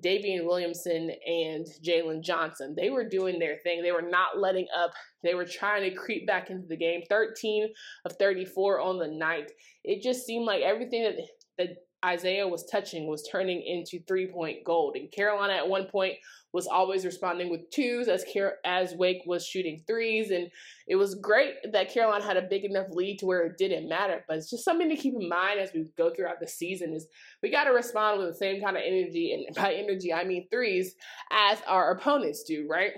Daivien 0.02 0.46
Williamson 0.46 1.12
and 1.26 1.66
Jalen 1.84 2.22
Johnson. 2.22 2.76
They 2.76 2.90
were 2.90 3.08
doing 3.08 3.40
their 3.40 3.58
thing. 3.64 3.82
They 3.82 3.92
were 3.92 4.02
not 4.02 4.40
letting 4.40 4.68
up. 4.78 4.92
They 5.24 5.34
were 5.34 5.46
trying 5.46 5.90
to 5.90 5.96
creep 5.96 6.28
back 6.28 6.50
into 6.50 6.68
the 6.68 6.78
game. 6.78 7.02
13 7.10 7.70
of 8.06 8.14
34 8.18 8.80
on 8.80 9.00
the 9.00 9.08
night. 9.08 9.52
It 9.84 10.04
just 10.04 10.26
seemed 10.26 10.46
like 10.46 10.62
everything 10.62 11.04
that, 11.04 11.16
that 11.58 11.70
Isaiah 12.06 12.48
was 12.48 12.66
touching 12.66 13.08
was 13.08 13.28
turning 13.32 13.62
into 13.62 14.04
three 14.06 14.28
point 14.28 14.64
gold. 14.64 14.96
And 14.96 15.12
Carolina 15.12 15.54
at 15.54 15.68
one 15.68 15.86
point 15.86 16.14
was 16.54 16.68
always 16.68 17.06
responding 17.06 17.50
with 17.50 17.70
twos 17.72 18.08
as 18.08 18.24
Car- 18.32 18.58
as 18.66 18.94
Wake 18.94 19.24
was 19.26 19.46
shooting 19.46 19.84
threes. 19.88 20.32
And 20.32 20.50
it 20.88 20.96
was 20.96 21.16
great 21.16 21.56
that 21.72 21.92
Carolina 21.92 22.24
had 22.24 22.38
a 22.38 22.44
big 22.44 22.66
enough 22.66 22.88
lead 22.92 23.18
to 23.20 23.26
where 23.26 23.46
it 23.46 23.58
didn't 23.58 23.90
matter. 23.90 24.24
But 24.28 24.38
it's 24.38 24.50
just 24.50 24.64
something 24.64 24.90
to 24.90 24.96
keep 24.96 25.16
in 25.20 25.28
mind 25.28 25.60
as 25.60 25.72
we 25.74 25.86
go 25.98 26.14
throughout 26.14 26.40
the 26.40 26.48
season 26.48 26.94
is 26.94 27.08
we 27.42 27.50
got 27.50 27.66
to 27.66 27.72
respond 27.72 28.20
with 28.20 28.30
the 28.30 28.36
same 28.36 28.62
kind 28.62 28.78
of 28.78 28.84
energy. 28.86 29.34
And 29.34 29.56
by 29.56 29.74
energy, 29.74 30.14
I 30.14 30.24
mean 30.24 30.48
threes 30.50 30.96
as 31.32 31.60
our 31.68 31.92
opponents 31.92 32.44
do, 32.44 32.68
right? 32.70 32.92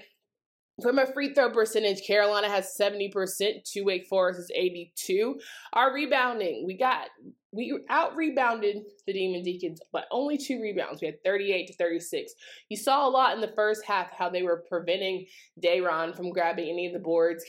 From 0.82 0.98
a 0.98 1.12
free 1.12 1.34
throw 1.34 1.52
percentage, 1.52 2.06
Carolina 2.06 2.50
has 2.50 2.74
70%, 2.80 3.64
to 3.74 3.82
Wake 3.82 4.08
Forest 4.08 4.40
is 4.40 4.52
82. 4.54 5.40
Our 5.74 5.94
rebounding, 5.94 6.64
we 6.66 6.78
got 6.78 7.08
we 7.52 7.80
out 7.90 8.16
rebounded 8.16 8.84
the 9.08 9.14
Demon 9.14 9.44
Deacons, 9.44 9.82
but 9.92 10.06
only 10.12 10.38
two 10.38 10.62
rebounds. 10.62 11.02
We 11.02 11.08
had 11.08 11.24
38 11.24 11.68
to 11.68 11.74
36. 11.74 12.34
You 12.70 12.78
saw 12.78 13.08
a 13.08 13.10
lot 13.10 13.34
in 13.34 13.42
the 13.42 13.54
first 13.56 13.86
half 13.86 14.12
how 14.12 14.30
they 14.30 14.44
were 14.44 14.64
preventing 14.70 15.26
Day'Ron 15.60 16.14
from 16.14 16.32
grabbing 16.32 16.70
any 16.70 16.86
of 16.86 16.94
the 16.94 17.00
boards, 17.00 17.44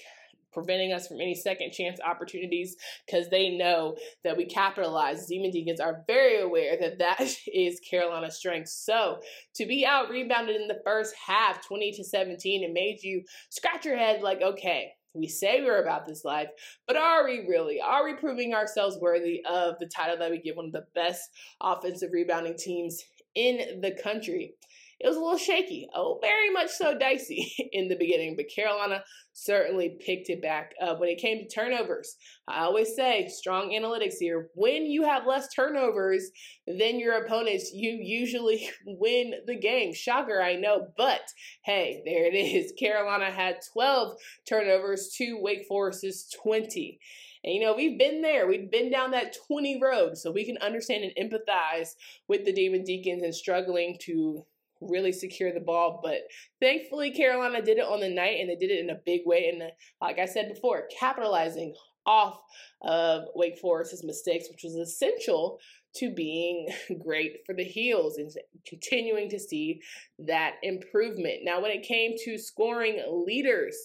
preventing 0.52 0.92
us 0.92 1.06
from 1.06 1.20
any 1.20 1.34
second 1.34 1.72
chance 1.72 2.00
opportunities 2.00 2.76
because 3.06 3.28
they 3.28 3.50
know 3.50 3.96
that 4.24 4.36
we 4.36 4.46
capitalize. 4.46 5.26
Demon 5.26 5.50
Deacons 5.50 5.80
are 5.80 6.02
very 6.06 6.40
aware 6.40 6.76
that 6.80 6.98
that 6.98 7.20
is 7.52 7.80
Carolina's 7.80 8.36
strength. 8.36 8.68
So 8.68 9.18
to 9.56 9.66
be 9.66 9.84
out 9.84 10.08
rebounded 10.08 10.56
in 10.56 10.68
the 10.68 10.80
first 10.84 11.14
half, 11.14 11.66
20 11.66 11.92
to 11.92 12.04
17, 12.04 12.64
it 12.64 12.72
made 12.72 13.02
you 13.02 13.22
scratch 13.50 13.84
your 13.84 13.98
head 13.98 14.22
like, 14.22 14.40
okay, 14.40 14.92
we 15.14 15.28
say 15.28 15.62
we're 15.62 15.82
about 15.82 16.06
this 16.06 16.24
life, 16.24 16.48
but 16.86 16.96
are 16.96 17.24
we 17.24 17.46
really? 17.48 17.80
Are 17.80 18.04
we 18.04 18.14
proving 18.14 18.54
ourselves 18.54 18.98
worthy 19.00 19.44
of 19.48 19.78
the 19.78 19.86
title 19.86 20.16
that 20.18 20.30
we 20.30 20.38
give 20.38 20.56
one 20.56 20.66
of 20.66 20.72
the 20.72 20.86
best 20.94 21.30
offensive 21.60 22.10
rebounding 22.12 22.56
teams 22.56 23.02
in 23.34 23.80
the 23.80 23.96
country? 24.02 24.54
It 25.00 25.08
was 25.08 25.16
a 25.16 25.20
little 25.20 25.38
shaky. 25.38 25.88
Oh, 25.94 26.18
very 26.20 26.50
much 26.50 26.70
so 26.70 26.96
dicey 26.96 27.54
in 27.72 27.88
the 27.88 27.96
beginning, 27.96 28.36
but 28.36 28.54
Carolina 28.54 29.02
certainly 29.32 29.96
picked 29.98 30.28
it 30.28 30.42
back 30.42 30.74
up. 30.80 31.00
When 31.00 31.08
it 31.08 31.20
came 31.20 31.38
to 31.38 31.48
turnovers, 31.48 32.16
I 32.46 32.64
always 32.64 32.94
say 32.94 33.28
strong 33.28 33.70
analytics 33.70 34.16
here. 34.20 34.50
When 34.54 34.84
you 34.84 35.04
have 35.04 35.26
less 35.26 35.48
turnovers 35.54 36.30
than 36.66 37.00
your 37.00 37.24
opponents, 37.24 37.70
you 37.72 37.92
usually 37.92 38.68
win 38.86 39.34
the 39.46 39.56
game. 39.56 39.94
Shocker, 39.94 40.42
I 40.42 40.56
know, 40.56 40.88
but 40.98 41.22
hey, 41.64 42.02
there 42.04 42.26
it 42.26 42.36
is. 42.36 42.72
Carolina 42.78 43.30
had 43.30 43.60
12 43.72 44.16
turnovers 44.46 45.14
to 45.16 45.38
Wake 45.40 45.64
Forest's 45.66 46.30
20. 46.42 46.98
And 47.42 47.54
you 47.54 47.60
know, 47.62 47.74
we've 47.74 47.98
been 47.98 48.20
there. 48.20 48.46
We've 48.46 48.70
been 48.70 48.90
down 48.90 49.12
that 49.12 49.34
20 49.48 49.80
road. 49.82 50.18
So 50.18 50.30
we 50.30 50.44
can 50.44 50.58
understand 50.58 51.04
and 51.04 51.30
empathize 51.30 51.90
with 52.28 52.44
the 52.44 52.52
Demon 52.52 52.84
Deacons 52.84 53.22
and 53.22 53.34
struggling 53.34 53.96
to 54.02 54.44
really 54.80 55.12
secure 55.12 55.52
the 55.52 55.60
ball. 55.60 56.00
But 56.02 56.18
thankfully, 56.60 57.10
Carolina 57.10 57.62
did 57.62 57.78
it 57.78 57.84
on 57.84 58.00
the 58.00 58.08
night 58.08 58.40
and 58.40 58.48
they 58.48 58.56
did 58.56 58.70
it 58.70 58.80
in 58.80 58.90
a 58.90 59.00
big 59.04 59.22
way. 59.24 59.50
And 59.52 59.70
like 60.00 60.18
I 60.18 60.26
said 60.26 60.52
before, 60.52 60.88
capitalizing 60.98 61.74
off 62.06 62.40
of 62.82 63.24
Wake 63.34 63.58
Forest's 63.58 64.04
mistakes, 64.04 64.46
which 64.50 64.62
was 64.64 64.74
essential 64.74 65.58
to 65.92 66.10
being 66.10 66.68
great 67.04 67.38
for 67.44 67.54
the 67.54 67.64
heels 67.64 68.16
and 68.16 68.30
continuing 68.66 69.28
to 69.28 69.38
see 69.38 69.80
that 70.18 70.54
improvement. 70.62 71.40
Now, 71.42 71.60
when 71.60 71.72
it 71.72 71.82
came 71.82 72.12
to 72.24 72.38
scoring 72.38 73.02
leaders, 73.26 73.76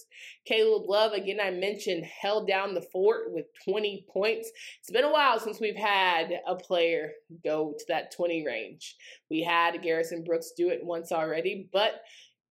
Caleb 0.46 0.84
Love, 0.88 1.14
again, 1.14 1.40
I 1.42 1.52
mentioned, 1.52 2.06
held 2.06 2.48
down 2.48 2.74
the 2.74 2.82
fort 2.82 3.32
with 3.32 3.46
20 3.68 4.06
points. 4.12 4.52
It's 4.80 4.92
been 4.92 5.04
a 5.04 5.12
while 5.12 5.40
since 5.40 5.60
we've 5.60 5.76
had 5.76 6.32
a 6.48 6.56
player 6.56 7.12
go 7.44 7.74
to 7.78 7.86
that 7.88 8.16
20 8.16 8.46
range. 8.46 8.96
We 9.30 9.42
had 9.42 9.82
Garrison 9.82 10.24
Brooks 10.24 10.52
do 10.56 10.70
it 10.70 10.84
once 10.84 11.12
already, 11.12 11.70
but 11.74 12.02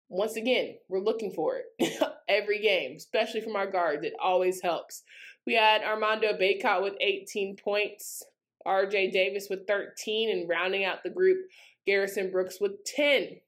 once 0.09 0.37
again, 0.37 0.75
we're 0.89 1.01
looking 1.01 1.33
for 1.33 1.57
it 1.57 2.03
every 2.29 2.61
game, 2.61 2.97
especially 2.97 3.41
from 3.41 3.57
our 3.57 3.71
guards. 3.71 4.05
It 4.05 4.13
always 4.23 4.61
helps. 4.61 5.03
We 5.47 5.55
had 5.55 5.83
Armando 5.83 6.33
Bacot 6.33 6.83
with 6.83 6.95
18 7.01 7.57
points. 7.57 8.23
RJ 8.67 9.13
Davis 9.13 9.49
with 9.51 9.67
13 9.67 10.31
and 10.31 10.49
rounding 10.49 10.85
out 10.85 11.03
the 11.03 11.11
group, 11.11 11.39
Garrison 11.87 12.31
Brooks 12.31 12.59
with 12.61 12.85
10. 12.85 13.41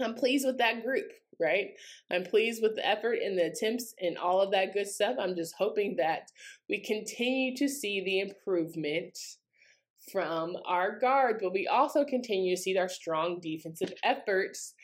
I'm 0.00 0.14
pleased 0.14 0.46
with 0.46 0.58
that 0.58 0.84
group, 0.84 1.06
right? 1.40 1.70
I'm 2.10 2.24
pleased 2.24 2.62
with 2.62 2.76
the 2.76 2.86
effort 2.86 3.18
and 3.24 3.38
the 3.38 3.46
attempts 3.46 3.94
and 4.00 4.16
all 4.16 4.40
of 4.40 4.52
that 4.52 4.72
good 4.72 4.88
stuff. 4.88 5.16
I'm 5.20 5.36
just 5.36 5.54
hoping 5.58 5.96
that 5.96 6.30
we 6.68 6.80
continue 6.80 7.56
to 7.56 7.68
see 7.68 8.02
the 8.04 8.20
improvement 8.20 9.18
from 10.12 10.56
our 10.66 10.98
guard, 10.98 11.38
but 11.42 11.52
we 11.52 11.66
also 11.66 12.04
continue 12.04 12.54
to 12.54 12.60
see 12.60 12.76
our 12.76 12.88
strong 12.88 13.40
defensive 13.40 13.92
efforts 14.02 14.74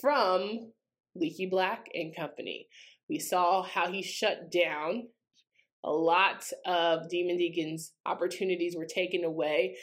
from 0.00 0.72
Leaky 1.14 1.46
Black 1.46 1.86
and 1.94 2.14
company. 2.14 2.68
We 3.08 3.18
saw 3.18 3.62
how 3.62 3.90
he 3.90 4.02
shut 4.02 4.50
down 4.50 5.08
a 5.84 5.92
lot 5.92 6.44
of 6.66 7.08
Demon 7.08 7.36
Deacon's 7.36 7.92
opportunities 8.06 8.74
were 8.76 8.86
taken 8.86 9.22
away. 9.24 9.76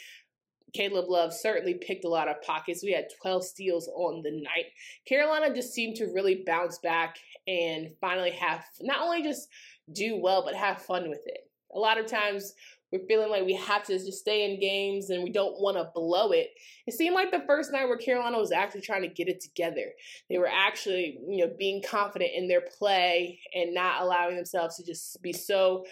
Caleb 0.74 1.08
Love 1.08 1.32
certainly 1.34 1.74
picked 1.74 2.04
a 2.04 2.08
lot 2.08 2.28
of 2.28 2.42
pockets. 2.42 2.82
We 2.82 2.92
had 2.92 3.04
12 3.20 3.44
steals 3.44 3.88
on 3.94 4.22
the 4.22 4.32
night. 4.32 4.66
Carolina 5.06 5.54
just 5.54 5.72
seemed 5.72 5.96
to 5.96 6.12
really 6.14 6.42
bounce 6.46 6.78
back 6.78 7.16
and 7.46 7.90
finally 8.00 8.30
have 8.30 8.64
not 8.80 9.02
only 9.02 9.22
just 9.22 9.48
do 9.92 10.18
well, 10.20 10.42
but 10.44 10.54
have 10.54 10.82
fun 10.82 11.08
with 11.08 11.22
it. 11.26 11.40
A 11.74 11.78
lot 11.78 11.98
of 11.98 12.06
times 12.06 12.54
we're 12.92 13.06
feeling 13.06 13.30
like 13.30 13.44
we 13.44 13.54
have 13.54 13.84
to 13.84 13.98
just 13.98 14.18
stay 14.18 14.50
in 14.50 14.60
games 14.60 15.10
and 15.10 15.24
we 15.24 15.30
don't 15.30 15.60
want 15.60 15.76
to 15.78 15.90
blow 15.94 16.30
it. 16.32 16.50
It 16.86 16.94
seemed 16.94 17.14
like 17.14 17.30
the 17.30 17.42
first 17.46 17.72
night 17.72 17.86
where 17.86 17.96
Carolina 17.96 18.38
was 18.38 18.52
actually 18.52 18.82
trying 18.82 19.02
to 19.02 19.08
get 19.08 19.28
it 19.28 19.40
together. 19.40 19.92
They 20.28 20.38
were 20.38 20.50
actually, 20.52 21.18
you 21.26 21.46
know, 21.46 21.52
being 21.58 21.82
confident 21.82 22.32
in 22.34 22.48
their 22.48 22.60
play 22.60 23.40
and 23.54 23.72
not 23.74 24.02
allowing 24.02 24.36
themselves 24.36 24.76
to 24.76 24.84
just 24.84 25.20
be 25.22 25.32
so 25.32 25.84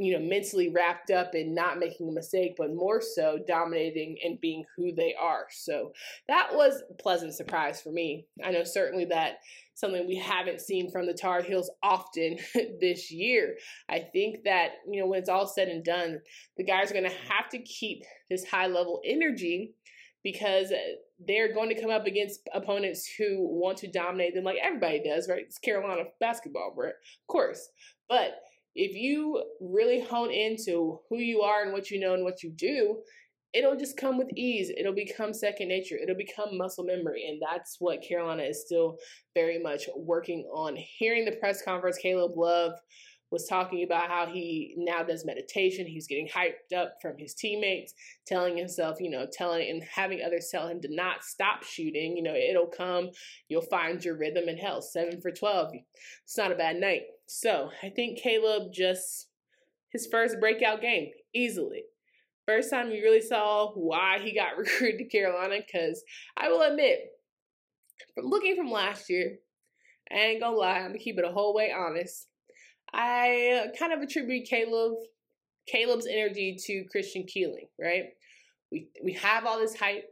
you 0.00 0.18
know, 0.18 0.26
mentally 0.26 0.70
wrapped 0.70 1.10
up 1.10 1.34
in 1.34 1.54
not 1.54 1.78
making 1.78 2.08
a 2.08 2.12
mistake, 2.12 2.54
but 2.56 2.74
more 2.74 3.02
so 3.02 3.38
dominating 3.46 4.16
and 4.24 4.40
being 4.40 4.64
who 4.74 4.94
they 4.94 5.14
are. 5.20 5.44
So 5.50 5.92
that 6.26 6.48
was 6.54 6.82
a 6.90 6.94
pleasant 6.94 7.34
surprise 7.34 7.82
for 7.82 7.92
me. 7.92 8.24
I 8.42 8.50
know 8.50 8.64
certainly 8.64 9.04
that 9.06 9.40
something 9.80 10.06
we 10.06 10.16
haven't 10.16 10.60
seen 10.60 10.90
from 10.90 11.06
the 11.06 11.14
Tar 11.14 11.42
Heels 11.42 11.70
often 11.82 12.38
this 12.80 13.10
year. 13.10 13.56
I 13.88 14.00
think 14.00 14.44
that, 14.44 14.72
you 14.88 15.00
know, 15.00 15.06
when 15.06 15.20
it's 15.20 15.28
all 15.28 15.46
said 15.46 15.68
and 15.68 15.84
done, 15.84 16.20
the 16.56 16.64
guys 16.64 16.90
are 16.90 16.94
going 16.94 17.10
to 17.10 17.16
have 17.28 17.48
to 17.50 17.58
keep 17.58 18.04
this 18.28 18.44
high 18.44 18.66
level 18.66 19.00
energy 19.04 19.74
because 20.22 20.70
uh, 20.70 20.76
they're 21.26 21.52
going 21.52 21.68
to 21.70 21.80
come 21.80 21.90
up 21.90 22.06
against 22.06 22.48
opponents 22.54 23.08
who 23.18 23.38
want 23.40 23.78
to 23.78 23.90
dominate 23.90 24.34
them 24.34 24.44
like 24.44 24.58
everybody 24.62 25.02
does, 25.02 25.28
right? 25.28 25.42
It's 25.46 25.58
Carolina 25.58 26.04
basketball, 26.20 26.74
right? 26.76 26.88
Of 26.90 27.26
course. 27.26 27.70
But 28.08 28.40
if 28.74 28.94
you 28.94 29.42
really 29.60 30.00
hone 30.00 30.30
into 30.30 31.00
who 31.08 31.18
you 31.18 31.42
are 31.42 31.62
and 31.62 31.72
what 31.72 31.90
you 31.90 31.98
know 31.98 32.14
and 32.14 32.24
what 32.24 32.42
you 32.42 32.50
do, 32.50 32.98
it'll 33.52 33.76
just 33.76 33.96
come 33.96 34.18
with 34.18 34.30
ease. 34.36 34.70
It'll 34.76 34.94
become 34.94 35.32
second 35.34 35.68
nature. 35.68 35.96
It'll 35.96 36.16
become 36.16 36.56
muscle 36.56 36.84
memory. 36.84 37.26
And 37.28 37.40
that's 37.40 37.76
what 37.78 38.02
Carolina 38.02 38.44
is 38.44 38.64
still 38.64 38.98
very 39.34 39.60
much 39.60 39.88
working 39.96 40.48
on. 40.54 40.76
Hearing 40.76 41.24
the 41.24 41.32
press 41.32 41.62
conference, 41.62 41.98
Caleb 41.98 42.32
Love 42.36 42.72
was 43.30 43.46
talking 43.46 43.84
about 43.84 44.08
how 44.08 44.26
he 44.26 44.74
now 44.76 45.02
does 45.02 45.24
meditation. 45.24 45.86
He's 45.86 46.08
getting 46.08 46.28
hyped 46.28 46.76
up 46.76 46.94
from 47.00 47.14
his 47.16 47.34
teammates, 47.34 47.94
telling 48.26 48.56
himself, 48.56 48.96
you 49.00 49.10
know, 49.10 49.26
telling 49.32 49.68
and 49.70 49.82
having 49.84 50.20
others 50.24 50.48
tell 50.50 50.66
him 50.66 50.80
to 50.80 50.94
not 50.94 51.22
stop 51.22 51.62
shooting. 51.62 52.16
You 52.16 52.24
know, 52.24 52.34
it'll 52.34 52.66
come. 52.66 53.10
You'll 53.48 53.62
find 53.62 54.04
your 54.04 54.18
rhythm 54.18 54.48
in 54.48 54.58
hell. 54.58 54.82
Seven 54.82 55.20
for 55.20 55.30
12. 55.30 55.72
It's 56.24 56.36
not 56.36 56.52
a 56.52 56.56
bad 56.56 56.76
night. 56.76 57.02
So 57.26 57.70
I 57.82 57.90
think 57.90 58.18
Caleb 58.18 58.72
just, 58.72 59.28
his 59.92 60.08
first 60.10 60.40
breakout 60.40 60.80
game, 60.80 61.10
easily. 61.32 61.84
First 62.50 62.70
time 62.70 62.90
you 62.90 63.00
really 63.04 63.20
saw 63.20 63.70
why 63.74 64.18
he 64.18 64.34
got 64.34 64.56
recruited 64.58 64.98
to 64.98 65.04
Carolina, 65.04 65.60
because 65.64 66.02
I 66.36 66.48
will 66.48 66.62
admit, 66.62 66.98
from 68.12 68.26
looking 68.26 68.56
from 68.56 68.72
last 68.72 69.08
year, 69.08 69.38
I 70.10 70.16
ain't 70.16 70.40
gonna 70.40 70.56
lie, 70.56 70.78
I'm 70.78 70.88
gonna 70.88 70.98
keep 70.98 71.16
it 71.16 71.24
a 71.24 71.30
whole 71.30 71.54
way 71.54 71.72
honest. 71.72 72.26
I 72.92 73.68
kind 73.78 73.92
of 73.92 74.00
attribute 74.00 74.48
Caleb 74.48 74.94
Caleb's 75.68 76.08
energy 76.08 76.58
to 76.66 76.84
Christian 76.90 77.22
Keeling, 77.22 77.68
right? 77.80 78.06
We 78.72 78.88
we 79.04 79.12
have 79.12 79.46
all 79.46 79.60
this 79.60 79.78
hype. 79.78 80.10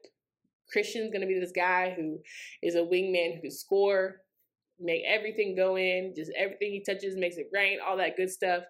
Christian's 0.70 1.12
gonna 1.12 1.26
be 1.26 1.40
this 1.40 1.50
guy 1.50 1.92
who 1.96 2.20
is 2.62 2.76
a 2.76 2.82
wingman 2.82 3.34
who 3.34 3.40
can 3.40 3.50
score, 3.50 4.18
make 4.78 5.02
everything 5.04 5.56
go 5.56 5.76
in, 5.76 6.14
just 6.14 6.30
everything 6.38 6.70
he 6.70 6.84
touches 6.86 7.16
makes 7.16 7.36
it 7.36 7.50
rain, 7.52 7.78
all 7.84 7.96
that 7.96 8.16
good 8.16 8.30
stuff. 8.30 8.62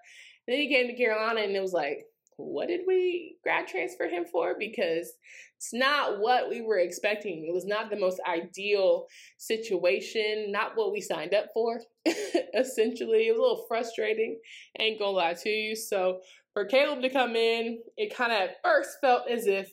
And 0.47 0.55
then 0.55 0.59
he 0.59 0.75
came 0.75 0.87
to 0.87 0.97
Carolina 0.97 1.41
and 1.41 1.55
it 1.55 1.61
was 1.61 1.75
like, 1.75 2.07
what 2.39 2.69
did 2.69 2.81
we 2.87 3.37
grad 3.43 3.67
transfer 3.67 4.09
him 4.09 4.25
for? 4.25 4.55
Because 4.59 5.13
it's 5.57 5.73
not 5.73 6.21
what 6.21 6.49
we 6.49 6.61
were 6.61 6.79
expecting. 6.79 7.47
It 7.49 7.53
was 7.53 7.67
not 7.67 7.91
the 7.91 7.99
most 7.99 8.21
ideal 8.29 9.07
situation, 9.39 10.53
not 10.53 10.73
what 10.77 10.93
we 10.93 11.01
signed 11.01 11.35
up 11.35 11.47
for, 11.53 11.81
essentially. 12.55 13.27
It 13.27 13.33
was 13.33 13.39
a 13.39 13.43
little 13.43 13.65
frustrating, 13.67 14.39
ain't 14.79 15.01
gonna 15.01 15.11
lie 15.11 15.35
to 15.35 15.51
you. 15.51 15.75
So 15.75 16.21
for 16.53 16.65
Caleb 16.65 17.03
to 17.03 17.11
come 17.11 17.35
in, 17.35 17.81
it 17.97 18.15
kind 18.15 18.33
of 18.33 18.39
at 18.39 18.57
first 18.65 18.99
felt 19.01 19.29
as 19.29 19.47
if 19.47 19.73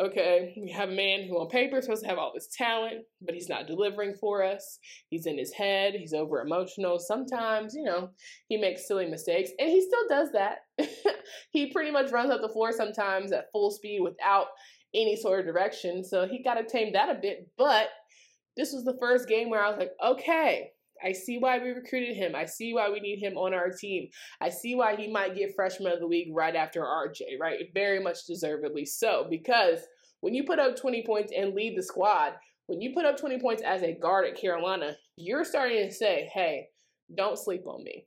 Okay, 0.00 0.54
we 0.60 0.72
have 0.72 0.88
a 0.88 0.94
man 0.94 1.28
who 1.28 1.38
on 1.38 1.48
paper 1.48 1.78
is 1.78 1.84
supposed 1.84 2.02
to 2.02 2.08
have 2.08 2.18
all 2.18 2.32
this 2.34 2.48
talent, 2.48 3.04
but 3.22 3.34
he's 3.34 3.48
not 3.48 3.68
delivering 3.68 4.14
for 4.14 4.42
us. 4.42 4.78
He's 5.08 5.26
in 5.26 5.38
his 5.38 5.52
head, 5.52 5.94
he's 5.94 6.12
over 6.12 6.40
emotional. 6.40 6.98
Sometimes, 6.98 7.74
you 7.74 7.84
know, 7.84 8.10
he 8.48 8.56
makes 8.56 8.88
silly 8.88 9.06
mistakes, 9.06 9.50
and 9.58 9.70
he 9.70 9.80
still 9.80 10.08
does 10.08 10.32
that. 10.32 10.58
he 11.50 11.72
pretty 11.72 11.92
much 11.92 12.10
runs 12.10 12.32
up 12.32 12.40
the 12.40 12.48
floor 12.48 12.72
sometimes 12.72 13.30
at 13.30 13.52
full 13.52 13.70
speed 13.70 14.00
without 14.00 14.46
any 14.94 15.16
sort 15.16 15.40
of 15.40 15.46
direction. 15.46 16.02
So 16.04 16.26
he 16.26 16.42
got 16.42 16.54
to 16.54 16.64
tame 16.64 16.92
that 16.94 17.10
a 17.10 17.20
bit. 17.20 17.48
But 17.56 17.88
this 18.56 18.72
was 18.72 18.84
the 18.84 18.96
first 19.00 19.28
game 19.28 19.48
where 19.48 19.64
I 19.64 19.68
was 19.68 19.78
like, 19.78 19.92
okay, 20.04 20.70
I 21.02 21.12
see 21.12 21.38
why 21.38 21.58
we 21.58 21.70
recruited 21.70 22.16
him. 22.16 22.34
I 22.34 22.44
see 22.44 22.74
why 22.74 22.90
we 22.90 23.00
need 23.00 23.18
him 23.18 23.36
on 23.36 23.54
our 23.54 23.70
team. 23.70 24.08
I 24.40 24.50
see 24.50 24.74
why 24.74 24.96
he 24.96 25.08
might 25.08 25.36
get 25.36 25.54
freshman 25.54 25.92
of 25.92 26.00
the 26.00 26.06
week 26.06 26.28
right 26.32 26.54
after 26.54 26.80
RJ, 26.80 27.38
right? 27.40 27.58
Very 27.72 28.00
much 28.00 28.26
deservedly 28.26 28.84
so. 28.84 29.26
Because 29.28 29.80
when 30.20 30.34
you 30.34 30.44
put 30.44 30.58
up 30.58 30.76
20 30.76 31.04
points 31.06 31.32
and 31.36 31.54
lead 31.54 31.76
the 31.76 31.82
squad, 31.82 32.34
when 32.66 32.80
you 32.80 32.94
put 32.94 33.04
up 33.04 33.18
20 33.18 33.40
points 33.40 33.62
as 33.62 33.82
a 33.82 33.92
guard 33.92 34.26
at 34.26 34.40
Carolina, 34.40 34.96
you're 35.16 35.44
starting 35.44 35.86
to 35.86 35.92
say, 35.92 36.30
hey, 36.32 36.68
don't 37.14 37.38
sleep 37.38 37.66
on 37.66 37.84
me. 37.84 38.06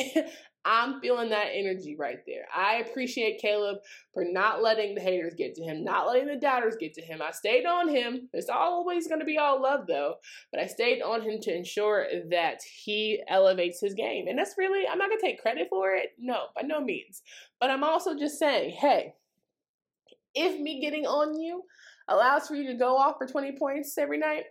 I'm 0.64 1.00
feeling 1.00 1.30
that 1.30 1.48
energy 1.54 1.96
right 1.98 2.18
there. 2.26 2.44
I 2.54 2.76
appreciate 2.76 3.40
Caleb 3.40 3.78
for 4.12 4.24
not 4.24 4.62
letting 4.62 4.94
the 4.94 5.00
haters 5.00 5.32
get 5.34 5.54
to 5.54 5.62
him, 5.62 5.82
not 5.82 6.06
letting 6.06 6.26
the 6.26 6.36
doubters 6.36 6.76
get 6.78 6.92
to 6.94 7.00
him. 7.00 7.22
I 7.22 7.30
stayed 7.30 7.64
on 7.64 7.88
him. 7.88 8.28
It's 8.34 8.50
always 8.50 9.08
going 9.08 9.20
to 9.20 9.26
be 9.26 9.38
all 9.38 9.62
love, 9.62 9.86
though, 9.86 10.16
but 10.52 10.60
I 10.60 10.66
stayed 10.66 11.00
on 11.00 11.22
him 11.22 11.40
to 11.42 11.54
ensure 11.54 12.06
that 12.30 12.60
he 12.62 13.22
elevates 13.26 13.80
his 13.80 13.94
game. 13.94 14.28
And 14.28 14.38
that's 14.38 14.56
really, 14.58 14.86
I'm 14.86 14.98
not 14.98 15.08
going 15.08 15.18
to 15.20 15.26
take 15.26 15.40
credit 15.40 15.68
for 15.70 15.92
it. 15.94 16.10
No, 16.18 16.46
by 16.54 16.62
no 16.62 16.80
means. 16.80 17.22
But 17.58 17.70
I'm 17.70 17.84
also 17.84 18.18
just 18.18 18.38
saying, 18.38 18.76
hey, 18.78 19.14
if 20.34 20.60
me 20.60 20.80
getting 20.80 21.06
on 21.06 21.40
you 21.40 21.62
allows 22.06 22.48
for 22.48 22.54
you 22.54 22.66
to 22.66 22.74
go 22.74 22.96
off 22.98 23.16
for 23.16 23.26
20 23.26 23.52
points 23.52 23.96
every 23.96 24.18
night, 24.18 24.44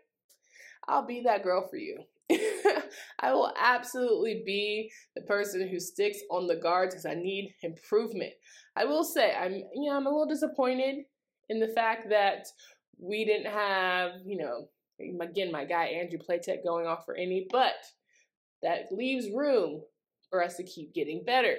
I'll 0.88 1.06
be 1.06 1.22
that 1.22 1.44
girl 1.44 1.68
for 1.68 1.77
you. 1.77 2.00
I 3.19 3.33
will 3.33 3.51
absolutely 3.59 4.43
be 4.45 4.91
the 5.15 5.24
person 5.24 5.67
who 5.67 5.79
sticks 5.79 6.19
on 6.29 6.48
the 6.48 6.55
guards 6.55 6.93
because 6.93 7.05
I 7.05 7.15
need 7.15 7.53
improvement. 7.63 8.33
I 8.75 8.86
will 8.86 9.03
say 9.03 9.33
I'm 9.33 9.53
you 9.53 9.89
know 9.89 9.98
I'm 9.98 10.05
a 10.05 10.09
little 10.09 10.27
disappointed 10.27 11.05
in 11.50 11.59
the 11.59 11.69
fact 11.69 12.09
that 12.09 12.45
we 13.00 13.25
didn't 13.25 13.51
have, 13.51 14.12
you 14.25 14.38
know, 14.38 14.67
again 15.21 15.51
my 15.51 15.65
guy 15.65 15.86
Andrew 15.86 16.19
Platek 16.19 16.63
going 16.63 16.86
off 16.86 17.05
for 17.05 17.15
any, 17.15 17.48
but 17.50 17.75
that 18.62 18.91
leaves 18.91 19.27
room 19.33 19.81
for 20.29 20.43
us 20.43 20.55
to 20.57 20.63
keep 20.63 20.93
getting 20.93 21.24
better. 21.25 21.55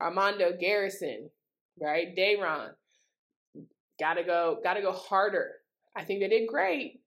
Armando 0.00 0.52
Garrison, 0.58 1.30
right? 1.80 2.14
Day'Ron, 2.14 2.70
gotta 3.98 4.22
go, 4.22 4.58
gotta 4.62 4.82
go 4.82 4.92
harder. 4.92 5.52
I 5.96 6.04
think 6.04 6.20
they 6.20 6.28
did 6.28 6.48
great, 6.48 7.00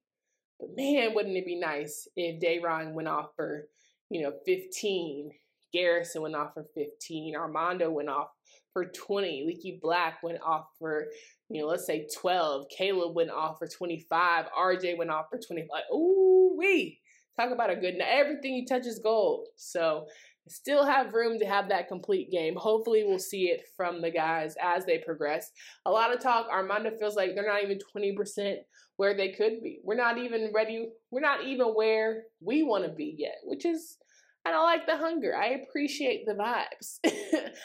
but 0.60 0.70
man, 0.76 1.14
wouldn't 1.14 1.36
it 1.36 1.46
be 1.46 1.56
nice 1.56 2.08
if 2.16 2.40
Day'Ron 2.40 2.94
went 2.94 3.08
off 3.08 3.30
for, 3.36 3.68
you 4.10 4.22
know, 4.22 4.32
15, 4.46 5.30
Garrison 5.72 6.22
went 6.22 6.34
off 6.34 6.54
for 6.54 6.66
15, 6.74 7.36
Armando 7.36 7.90
went 7.90 8.08
off 8.08 8.28
for 8.72 8.86
20, 8.86 9.44
Leaky 9.46 9.78
Black 9.82 10.22
went 10.22 10.40
off 10.42 10.66
for, 10.78 11.06
you 11.48 11.60
know, 11.60 11.68
let's 11.68 11.86
say 11.86 12.06
12, 12.20 12.66
Caleb 12.76 13.14
went 13.14 13.30
off 13.30 13.58
for 13.58 13.68
25, 13.68 14.46
RJ 14.56 14.98
went 14.98 15.10
off 15.10 15.26
for 15.30 15.38
25. 15.38 15.82
Ooh, 15.92 16.54
wee. 16.56 17.00
Talk 17.38 17.52
about 17.52 17.70
a 17.70 17.76
good 17.76 17.96
night. 17.96 18.08
Everything 18.10 18.54
you 18.54 18.66
touch 18.66 18.84
is 18.84 18.98
gold. 18.98 19.46
So 19.54 20.06
still 20.50 20.84
have 20.84 21.14
room 21.14 21.38
to 21.38 21.46
have 21.46 21.68
that 21.68 21.88
complete 21.88 22.30
game. 22.30 22.54
Hopefully, 22.56 23.04
we'll 23.06 23.18
see 23.18 23.44
it 23.44 23.62
from 23.76 24.00
the 24.00 24.10
guys 24.10 24.54
as 24.62 24.84
they 24.84 24.98
progress. 24.98 25.50
A 25.86 25.90
lot 25.90 26.14
of 26.14 26.20
talk. 26.20 26.46
Armando 26.50 26.90
feels 26.98 27.16
like 27.16 27.34
they're 27.34 27.46
not 27.46 27.62
even 27.62 27.78
20% 27.96 28.56
where 28.96 29.16
they 29.16 29.30
could 29.30 29.62
be. 29.62 29.80
We're 29.84 29.96
not 29.96 30.18
even 30.18 30.50
ready. 30.54 30.88
We're 31.10 31.20
not 31.20 31.44
even 31.44 31.68
where 31.68 32.24
we 32.40 32.62
want 32.62 32.84
to 32.84 32.90
be 32.90 33.14
yet, 33.16 33.36
which 33.44 33.64
is, 33.64 33.96
I 34.44 34.50
don't 34.50 34.64
like 34.64 34.86
the 34.86 34.96
hunger. 34.96 35.36
I 35.36 35.60
appreciate 35.62 36.26
the 36.26 36.34
vibes. 36.34 36.98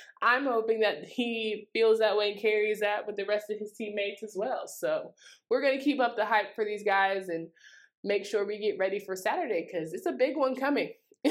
I'm 0.22 0.46
hoping 0.46 0.82
that 0.82 1.04
he 1.06 1.68
feels 1.74 2.00
that 2.00 2.18
way 2.18 2.32
and 2.32 2.42
carries 2.42 2.80
that 2.82 3.08
with 3.08 3.16
the 3.16 3.26
rest 3.26 3.50
of 3.50 3.60
his 3.60 3.74
teammates 3.74 4.24
as 4.24 4.36
well. 4.38 4.68
So 4.68 5.14
we're 5.50 5.62
going 5.62 5.78
to 5.78 5.84
keep 5.84 6.00
up 6.00 6.16
the 6.16 6.26
hype 6.26 6.56
for 6.56 6.66
these 6.66 6.84
guys 6.84 7.30
and 7.30 7.48
make 8.04 8.26
sure 8.26 8.46
we 8.46 8.60
get 8.60 8.78
ready 8.78 9.00
for 9.00 9.16
Saturday 9.16 9.68
because 9.72 9.94
it's 9.94 10.06
a 10.06 10.12
big 10.12 10.36
one 10.36 10.56
coming. 10.56 10.92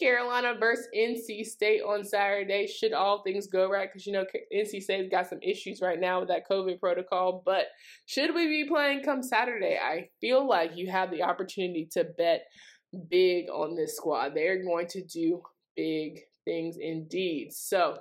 Carolina 0.00 0.54
versus 0.58 0.86
NC 0.96 1.44
State 1.44 1.80
on 1.82 2.04
Saturday. 2.04 2.66
Should 2.66 2.92
all 2.92 3.22
things 3.22 3.46
go 3.46 3.68
right, 3.68 3.88
because 3.88 4.06
you 4.06 4.12
know 4.12 4.24
NC 4.54 4.82
State's 4.82 5.10
got 5.10 5.28
some 5.28 5.40
issues 5.42 5.80
right 5.80 6.00
now 6.00 6.20
with 6.20 6.28
that 6.28 6.48
COVID 6.48 6.80
protocol. 6.80 7.42
But 7.44 7.64
should 8.06 8.34
we 8.34 8.46
be 8.46 8.68
playing 8.68 9.02
come 9.02 9.22
Saturday? 9.22 9.78
I 9.82 10.08
feel 10.20 10.46
like 10.48 10.76
you 10.76 10.90
have 10.90 11.10
the 11.10 11.22
opportunity 11.22 11.88
to 11.92 12.04
bet 12.16 12.44
big 13.10 13.48
on 13.50 13.74
this 13.74 13.96
squad. 13.96 14.34
They're 14.34 14.62
going 14.62 14.86
to 14.88 15.04
do 15.04 15.42
big 15.76 16.20
things 16.44 16.76
indeed. 16.80 17.52
So 17.52 17.98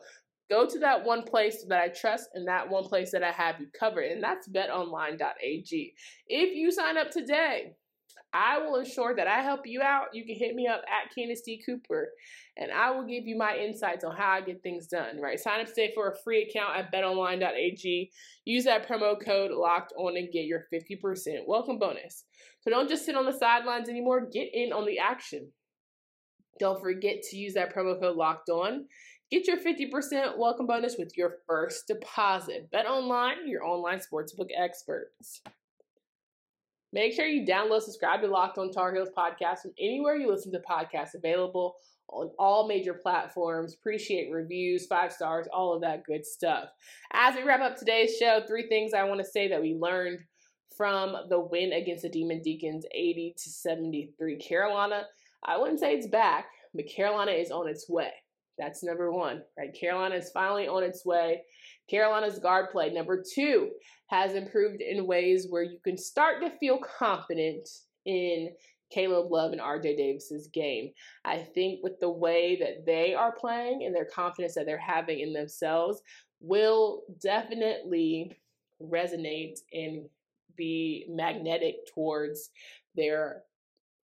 go 0.49 0.67
to 0.67 0.79
that 0.79 1.03
one 1.03 1.23
place 1.23 1.65
that 1.67 1.79
I 1.79 1.89
trust 1.89 2.29
and 2.33 2.47
that 2.47 2.69
one 2.69 2.85
place 2.85 3.11
that 3.11 3.23
I 3.23 3.31
have 3.31 3.59
you 3.59 3.67
covered, 3.77 4.05
and 4.05 4.23
that's 4.23 4.47
betonline.ag. 4.47 5.93
If 6.27 6.55
you 6.55 6.71
sign 6.71 6.97
up 6.97 7.11
today, 7.11 7.73
I 8.33 8.59
will 8.59 8.75
ensure 8.75 9.15
that 9.15 9.27
I 9.27 9.41
help 9.41 9.61
you 9.65 9.81
out. 9.81 10.07
You 10.13 10.25
can 10.25 10.35
hit 10.35 10.55
me 10.55 10.67
up 10.67 10.81
at 10.81 11.13
Candace 11.15 11.41
D. 11.41 11.61
Cooper, 11.65 12.09
and 12.57 12.71
I 12.71 12.91
will 12.91 13.05
give 13.05 13.25
you 13.25 13.37
my 13.37 13.57
insights 13.57 14.03
on 14.03 14.15
how 14.15 14.31
I 14.31 14.41
get 14.41 14.61
things 14.61 14.87
done. 14.87 15.19
Right? 15.21 15.39
Sign 15.39 15.61
up 15.61 15.67
today 15.67 15.91
for 15.95 16.09
a 16.09 16.17
free 16.23 16.43
account 16.43 16.77
at 16.77 16.93
betonline.ag. 16.93 18.11
Use 18.45 18.63
that 18.65 18.87
promo 18.87 19.15
code 19.23 19.51
locked 19.51 19.93
on 19.97 20.17
and 20.17 20.31
get 20.31 20.45
your 20.45 20.65
50% 20.73 21.47
welcome 21.47 21.79
bonus. 21.79 22.25
So 22.61 22.69
don't 22.69 22.89
just 22.89 23.05
sit 23.05 23.15
on 23.15 23.25
the 23.25 23.37
sidelines 23.37 23.89
anymore. 23.89 24.27
Get 24.31 24.49
in 24.53 24.73
on 24.73 24.85
the 24.85 24.99
action. 24.99 25.51
Don't 26.59 26.81
forget 26.81 27.21
to 27.29 27.37
use 27.37 27.53
that 27.53 27.73
promo 27.73 27.99
code 27.99 28.17
locked 28.17 28.49
on. 28.49 28.85
Get 29.29 29.45
your 29.45 29.57
50% 29.57 30.37
welcome 30.37 30.67
bonus 30.67 30.95
with 30.97 31.11
your 31.17 31.35
first 31.47 31.87
deposit. 31.87 32.69
Bet 32.71 32.85
online, 32.85 33.47
your 33.47 33.63
online 33.65 33.99
sportsbook 33.99 34.49
experts. 34.57 35.41
Make 36.93 37.13
sure 37.13 37.25
you 37.25 37.45
download, 37.45 37.81
subscribe 37.81 38.21
to 38.21 38.27
Locked 38.27 38.57
on 38.57 38.71
Tar 38.71 38.93
Heels 38.93 39.09
podcast 39.17 39.59
from 39.61 39.73
anywhere 39.79 40.15
you 40.15 40.29
listen 40.29 40.53
to 40.53 40.59
podcasts 40.59 41.15
available 41.15 41.75
on 42.09 42.29
all 42.39 42.67
major 42.67 42.93
platforms. 42.93 43.75
Appreciate 43.75 44.31
reviews, 44.31 44.87
five 44.87 45.11
stars, 45.11 45.47
all 45.53 45.73
of 45.73 45.81
that 45.81 46.05
good 46.05 46.25
stuff. 46.25 46.69
As 47.11 47.35
we 47.35 47.43
wrap 47.43 47.59
up 47.59 47.75
today's 47.75 48.15
show, 48.17 48.41
three 48.47 48.67
things 48.69 48.93
I 48.93 49.03
want 49.03 49.19
to 49.19 49.25
say 49.25 49.49
that 49.49 49.61
we 49.61 49.77
learned 49.79 50.19
from 50.77 51.15
the 51.29 51.39
win 51.39 51.73
against 51.73 52.03
the 52.03 52.09
Demon 52.09 52.41
Deacons 52.41 52.85
80 52.93 53.35
to 53.37 53.49
73. 53.49 54.37
Carolina, 54.37 55.03
I 55.43 55.57
wouldn't 55.57 55.79
say 55.81 55.93
it's 55.93 56.07
back, 56.07 56.45
but 56.73 56.87
Carolina 56.87 57.31
is 57.31 57.51
on 57.51 57.67
its 57.67 57.89
way. 57.89 58.11
That's 58.57 58.83
number 58.83 59.11
one, 59.11 59.43
right? 59.57 59.75
Carolina 59.77 60.15
is 60.15 60.31
finally 60.31 60.67
on 60.67 60.83
its 60.83 61.05
way. 61.05 61.41
Carolina's 61.89 62.39
guard 62.39 62.67
play, 62.71 62.89
number 62.89 63.23
two, 63.23 63.71
has 64.07 64.33
improved 64.33 64.81
in 64.81 65.07
ways 65.07 65.47
where 65.49 65.63
you 65.63 65.79
can 65.83 65.97
start 65.97 66.41
to 66.41 66.57
feel 66.59 66.79
confident 66.79 67.67
in 68.05 68.49
Caleb 68.89 69.31
Love 69.31 69.51
and 69.51 69.61
RJ 69.61 69.97
Davis's 69.97 70.47
game. 70.47 70.91
I 71.25 71.37
think 71.39 71.81
with 71.83 71.99
the 71.99 72.09
way 72.09 72.57
that 72.59 72.85
they 72.85 73.13
are 73.13 73.33
playing 73.33 73.83
and 73.85 73.93
their 73.95 74.05
confidence 74.05 74.55
that 74.55 74.65
they're 74.65 74.77
having 74.77 75.19
in 75.19 75.33
themselves 75.33 76.01
will 76.39 77.03
definitely 77.21 78.37
resonate 78.81 79.59
and 79.73 80.07
be 80.55 81.05
magnetic 81.09 81.75
towards 81.93 82.49
their 82.95 83.43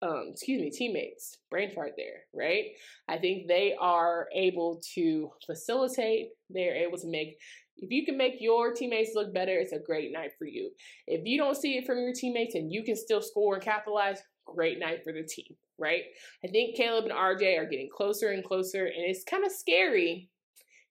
um, 0.03 0.31
excuse 0.31 0.61
me, 0.61 0.69
teammates, 0.69 1.37
brain 1.49 1.71
fart 1.71 1.93
there, 1.95 2.25
right? 2.33 2.71
I 3.07 3.17
think 3.17 3.47
they 3.47 3.73
are 3.79 4.27
able 4.35 4.81
to 4.95 5.31
facilitate, 5.45 6.31
they're 6.49 6.75
able 6.75 6.97
to 6.97 7.07
make 7.07 7.37
if 7.77 7.91
you 7.91 8.05
can 8.05 8.17
make 8.17 8.35
your 8.39 8.73
teammates 8.73 9.11
look 9.15 9.33
better, 9.33 9.57
it's 9.59 9.73
a 9.73 9.79
great 9.79 10.11
night 10.11 10.31
for 10.37 10.45
you. 10.45 10.71
If 11.07 11.21
you 11.25 11.37
don't 11.37 11.57
see 11.57 11.77
it 11.77 11.85
from 11.85 11.99
your 11.99 12.13
teammates 12.13 12.55
and 12.55 12.71
you 12.71 12.83
can 12.83 12.95
still 12.95 13.21
score 13.21 13.55
and 13.55 13.63
capitalize, 13.63 14.21
great 14.45 14.79
night 14.79 15.03
for 15.03 15.13
the 15.13 15.23
team, 15.23 15.55
right? 15.77 16.03
I 16.43 16.47
think 16.47 16.75
Caleb 16.75 17.05
and 17.05 17.13
RJ 17.13 17.57
are 17.57 17.69
getting 17.69 17.89
closer 17.95 18.29
and 18.29 18.43
closer, 18.43 18.85
and 18.85 19.05
it's 19.05 19.23
kind 19.23 19.45
of 19.45 19.51
scary 19.51 20.29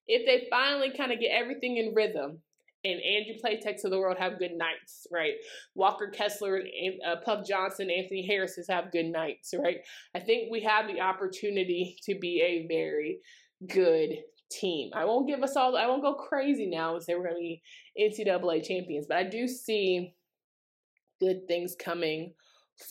if 0.07 0.25
they 0.25 0.47
finally 0.49 0.91
kind 0.95 1.11
of 1.11 1.19
get 1.19 1.31
everything 1.31 1.77
in 1.77 1.93
rhythm 1.95 2.41
and 2.85 2.99
Andrew 3.01 3.35
Plateks 3.43 3.85
of 3.85 3.91
the 3.91 3.99
world 3.99 4.17
have 4.17 4.39
good 4.39 4.51
nights, 4.57 5.07
right? 5.11 5.33
Walker 5.73 6.09
Kessler, 6.09 6.57
and, 6.57 6.95
uh, 7.05 7.15
Puff 7.23 7.47
Johnson, 7.47 7.89
Anthony 7.89 8.25
Harris 8.27 8.59
have 8.69 8.91
good 8.91 9.05
nights, 9.05 9.53
right? 9.57 9.77
I 10.13 10.19
think 10.19 10.51
we 10.51 10.61
have 10.61 10.87
the 10.87 10.99
opportunity 10.99 11.97
to 12.03 12.15
be 12.19 12.41
a 12.41 12.67
very 12.67 13.19
good 13.67 14.17
team. 14.59 14.91
I 14.93 15.05
won't 15.05 15.27
give 15.27 15.43
us 15.43 15.55
all, 15.55 15.75
I 15.77 15.87
won't 15.87 16.03
go 16.03 16.13
crazy 16.13 16.67
now 16.67 16.95
and 16.95 17.03
say 17.03 17.15
we're 17.15 17.29
going 17.29 17.35
to 17.35 17.39
be 17.39 17.61
NCAA 17.99 18.65
champions, 18.65 19.05
but 19.07 19.17
I 19.17 19.23
do 19.23 19.47
see 19.47 20.13
good 21.19 21.47
things 21.47 21.75
coming 21.77 22.33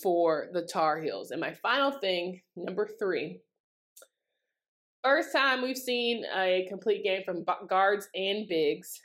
for 0.02 0.48
the 0.52 0.62
Tar 0.62 1.00
Heels. 1.00 1.30
And 1.30 1.40
my 1.40 1.52
final 1.52 1.92
thing, 1.92 2.40
number 2.56 2.88
three, 2.98 3.40
first 5.02 5.32
time 5.32 5.62
we've 5.62 5.76
seen 5.76 6.24
a 6.36 6.66
complete 6.68 7.02
game 7.02 7.22
from 7.24 7.44
guards 7.68 8.08
and 8.14 8.48
bigs, 8.48 9.00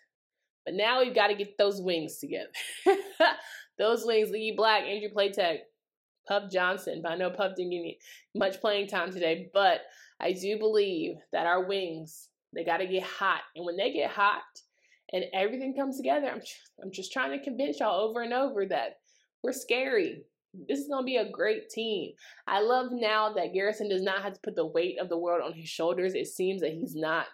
but 0.65 0.75
now 0.75 1.01
we've 1.01 1.15
got 1.15 1.27
to 1.27 1.35
get 1.35 1.57
those 1.57 1.81
wings 1.81 2.17
together. 2.17 2.49
those 3.77 4.05
wings, 4.05 4.29
Lee 4.29 4.53
Black, 4.55 4.83
Andrew 4.83 5.09
Platek, 5.09 5.59
Puff 6.27 6.51
Johnson. 6.51 7.01
But 7.01 7.13
I 7.13 7.15
know 7.15 7.29
Puff 7.29 7.53
didn't 7.55 7.71
get 7.71 7.95
much 8.35 8.59
playing 8.59 8.87
time 8.87 9.11
today, 9.11 9.49
but 9.53 9.81
I 10.19 10.33
do 10.33 10.57
believe 10.57 11.15
that 11.31 11.47
our 11.47 11.65
wings, 11.65 12.29
they 12.53 12.63
got 12.63 12.77
to 12.77 12.87
get 12.87 13.03
hot. 13.03 13.41
And 13.55 13.65
when 13.65 13.77
they 13.77 13.91
get 13.91 14.11
hot 14.11 14.41
and 15.13 15.25
everything 15.33 15.75
comes 15.75 15.97
together, 15.97 16.27
I'm, 16.27 16.41
I'm 16.81 16.91
just 16.91 17.11
trying 17.11 17.37
to 17.37 17.43
convince 17.43 17.79
y'all 17.79 18.07
over 18.07 18.21
and 18.21 18.33
over 18.33 18.65
that 18.67 18.97
we're 19.43 19.53
scary. 19.53 20.23
This 20.67 20.79
is 20.79 20.87
going 20.87 21.03
to 21.03 21.05
be 21.05 21.17
a 21.17 21.29
great 21.29 21.69
team. 21.69 22.13
I 22.47 22.61
love 22.61 22.87
now 22.91 23.33
that 23.33 23.53
Garrison 23.53 23.89
does 23.89 24.01
not 24.01 24.23
have 24.23 24.33
to 24.33 24.39
put 24.43 24.55
the 24.55 24.65
weight 24.65 24.97
of 24.99 25.09
the 25.09 25.17
world 25.17 25.41
on 25.45 25.53
his 25.53 25.69
shoulders. 25.69 26.15
It 26.15 26.27
seems 26.27 26.61
that 26.61 26.73
he's 26.73 26.95
not 26.95 27.27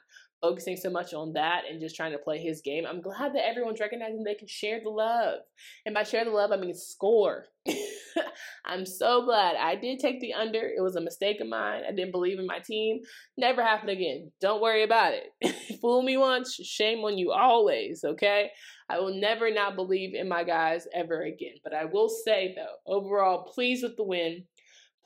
focusing 0.43 0.75
so 0.75 0.89
much 0.89 1.13
on 1.13 1.31
that 1.33 1.61
and 1.69 1.79
just 1.79 1.95
trying 1.95 2.11
to 2.11 2.17
play 2.17 2.37
his 2.37 2.61
game. 2.61 2.83
I'm 2.85 3.01
glad 3.01 3.33
that 3.33 3.47
everyone's 3.47 3.79
recognizing 3.79 4.23
they 4.23 4.35
can 4.35 4.49
share 4.49 4.81
the 4.83 4.89
love. 4.89 5.39
And 5.85 5.95
by 5.95 6.03
share 6.03 6.25
the 6.25 6.31
love, 6.31 6.51
I 6.51 6.57
mean 6.57 6.75
score. 6.75 7.45
I'm 8.65 8.85
so 8.85 9.23
glad 9.23 9.55
I 9.55 9.75
did 9.75 9.99
take 9.99 10.19
the 10.19 10.33
under. 10.33 10.59
It 10.59 10.81
was 10.81 10.97
a 10.97 11.01
mistake 11.01 11.39
of 11.39 11.47
mine. 11.47 11.83
I 11.87 11.91
didn't 11.91 12.11
believe 12.11 12.39
in 12.39 12.45
my 12.45 12.59
team. 12.59 12.99
Never 13.37 13.63
happen 13.63 13.87
again. 13.87 14.31
Don't 14.41 14.61
worry 14.61 14.83
about 14.83 15.13
it. 15.13 15.55
Fool 15.81 16.03
me 16.03 16.17
once, 16.17 16.55
shame 16.55 16.99
on 16.99 17.17
you 17.17 17.31
always, 17.31 18.03
okay? 18.03 18.51
I 18.89 18.99
will 18.99 19.15
never 19.15 19.49
not 19.51 19.77
believe 19.77 20.13
in 20.13 20.27
my 20.27 20.43
guys 20.43 20.87
ever 20.93 21.21
again. 21.23 21.55
But 21.63 21.73
I 21.73 21.85
will 21.85 22.09
say, 22.09 22.53
though, 22.55 22.93
overall, 22.93 23.43
pleased 23.43 23.83
with 23.83 23.95
the 23.95 24.03
win. 24.03 24.43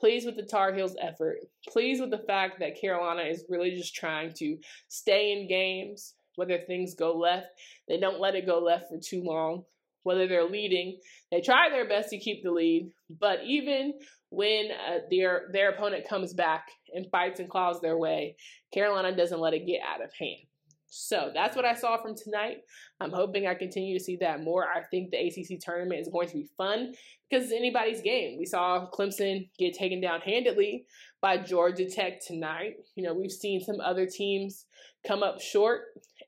Pleased 0.00 0.26
with 0.26 0.36
the 0.36 0.42
Tar 0.42 0.72
Heels 0.72 0.96
effort. 1.00 1.38
Pleased 1.68 2.00
with 2.00 2.10
the 2.10 2.24
fact 2.26 2.60
that 2.60 2.80
Carolina 2.80 3.22
is 3.22 3.44
really 3.48 3.72
just 3.72 3.94
trying 3.94 4.32
to 4.34 4.56
stay 4.88 5.32
in 5.32 5.48
games, 5.48 6.14
whether 6.36 6.58
things 6.58 6.94
go 6.94 7.16
left. 7.16 7.48
They 7.88 7.98
don't 7.98 8.20
let 8.20 8.36
it 8.36 8.46
go 8.46 8.60
left 8.60 8.88
for 8.88 8.98
too 8.98 9.22
long. 9.22 9.64
Whether 10.04 10.28
they're 10.28 10.48
leading, 10.48 10.98
they 11.30 11.40
try 11.40 11.68
their 11.68 11.88
best 11.88 12.10
to 12.10 12.18
keep 12.18 12.42
the 12.42 12.52
lead. 12.52 12.90
But 13.10 13.40
even 13.44 13.94
when 14.30 14.68
uh, 14.70 14.98
their 15.10 15.48
their 15.52 15.70
opponent 15.70 16.08
comes 16.08 16.32
back 16.32 16.68
and 16.94 17.10
fights 17.10 17.40
and 17.40 17.50
claws 17.50 17.80
their 17.80 17.98
way, 17.98 18.36
Carolina 18.72 19.14
doesn't 19.14 19.40
let 19.40 19.54
it 19.54 19.66
get 19.66 19.80
out 19.86 20.02
of 20.02 20.12
hand. 20.14 20.46
So 20.90 21.30
that's 21.34 21.54
what 21.54 21.64
I 21.64 21.74
saw 21.74 22.00
from 22.00 22.14
tonight. 22.14 22.58
I'm 23.00 23.12
hoping 23.12 23.46
I 23.46 23.54
continue 23.54 23.96
to 23.98 24.02
see 24.02 24.16
that 24.16 24.42
more. 24.42 24.64
I 24.64 24.82
think 24.90 25.10
the 25.10 25.18
ACC 25.18 25.60
tournament 25.60 26.00
is 26.00 26.08
going 26.08 26.28
to 26.28 26.34
be 26.34 26.48
fun 26.56 26.94
because 27.28 27.44
it's 27.44 27.52
anybody's 27.52 28.00
game. 28.00 28.38
We 28.38 28.46
saw 28.46 28.88
Clemson 28.90 29.48
get 29.58 29.74
taken 29.74 30.00
down 30.00 30.20
handedly 30.20 30.86
by 31.20 31.36
Georgia 31.36 31.88
Tech 31.88 32.24
tonight. 32.26 32.76
You 32.94 33.04
know, 33.04 33.14
we've 33.14 33.30
seen 33.30 33.60
some 33.60 33.80
other 33.80 34.06
teams 34.06 34.64
come 35.06 35.22
up 35.22 35.40
short. 35.40 35.82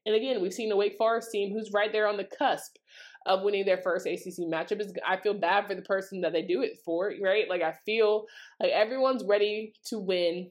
And 0.04 0.14
again, 0.14 0.42
we've 0.42 0.52
seen 0.52 0.68
the 0.68 0.76
Wake 0.76 0.96
Forest 0.98 1.30
team 1.32 1.52
who's 1.52 1.72
right 1.72 1.92
there 1.92 2.06
on 2.06 2.16
the 2.16 2.28
cusp 2.38 2.76
of 3.26 3.42
winning 3.42 3.64
their 3.64 3.80
first 3.82 4.06
ACC 4.06 4.46
matchup. 4.50 4.80
Is 4.80 4.92
I 5.06 5.16
feel 5.16 5.34
bad 5.34 5.66
for 5.66 5.74
the 5.74 5.82
person 5.82 6.20
that 6.22 6.32
they 6.32 6.42
do 6.42 6.62
it 6.62 6.78
for, 6.84 7.12
right? 7.22 7.48
Like 7.48 7.62
I 7.62 7.74
feel 7.84 8.26
like 8.60 8.72
everyone's 8.72 9.24
ready 9.24 9.74
to 9.86 9.98
win 9.98 10.50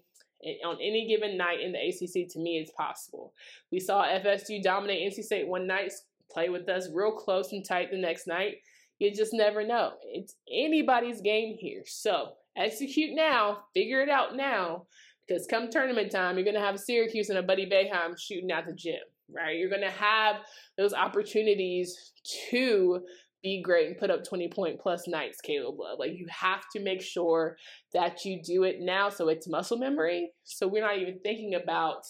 on 0.66 0.76
any 0.76 1.08
given 1.08 1.38
night 1.38 1.60
in 1.62 1.72
the 1.72 1.80
ACC, 1.80 2.30
to 2.32 2.40
me, 2.40 2.58
it's 2.60 2.72
possible. 2.72 3.34
We 3.72 3.80
saw 3.80 4.06
FSU 4.06 4.62
dominate 4.62 5.12
NC 5.12 5.24
State 5.24 5.48
one 5.48 5.68
night, 5.68 5.92
play 6.32 6.50
with 6.50 6.70
us 6.70 6.90
real 6.94 7.12
close 7.12 7.52
and 7.52 7.66
tight 7.66 7.92
the 7.92 7.98
next 7.98 8.28
night. 8.28 8.58
You 9.00 9.14
just 9.14 9.34
never 9.34 9.66
know. 9.66 9.94
It's 10.04 10.36
anybody's 10.52 11.22
game 11.22 11.56
here. 11.58 11.84
So 11.86 12.34
execute 12.56 13.16
now, 13.16 13.60
figure 13.74 14.02
it 14.02 14.10
out 14.10 14.36
now, 14.36 14.86
because 15.28 15.48
come 15.48 15.70
tournament 15.70 16.12
time, 16.12 16.36
you're 16.36 16.44
going 16.44 16.56
to 16.56 16.62
have 16.62 16.80
Syracuse 16.80 17.30
and 17.30 17.40
a 17.40 17.44
Buddy 17.44 17.70
Boeheim 17.70 18.20
shooting 18.20 18.52
at 18.52 18.66
the 18.66 18.74
gym, 18.74 19.00
right? 19.32 19.58
You're 19.58 19.70
going 19.70 19.82
to 19.82 19.90
have 19.90 20.38
those 20.78 20.94
opportunities 20.94 22.12
to 22.50 23.02
be 23.42 23.62
great 23.62 23.88
and 23.88 23.98
put 23.98 24.12
up 24.12 24.24
20 24.24 24.50
point 24.50 24.80
plus 24.80 25.08
nights, 25.08 25.42
Caleb 25.42 25.80
Love. 25.80 26.00
Like 26.00 26.12
you 26.16 26.28
have 26.30 26.64
to 26.76 26.82
make 26.82 27.02
sure 27.02 27.58
that 27.94 28.26
you 28.26 28.42
do 28.44 28.64
it 28.64 28.78
now 28.80 29.10
so 29.10 29.30
it's 29.30 29.48
muscle 29.48 29.78
memory. 29.78 30.32
So 30.44 30.68
we're 30.68 30.84
not 30.84 30.98
even 30.98 31.20
thinking 31.24 31.56
about 31.56 32.04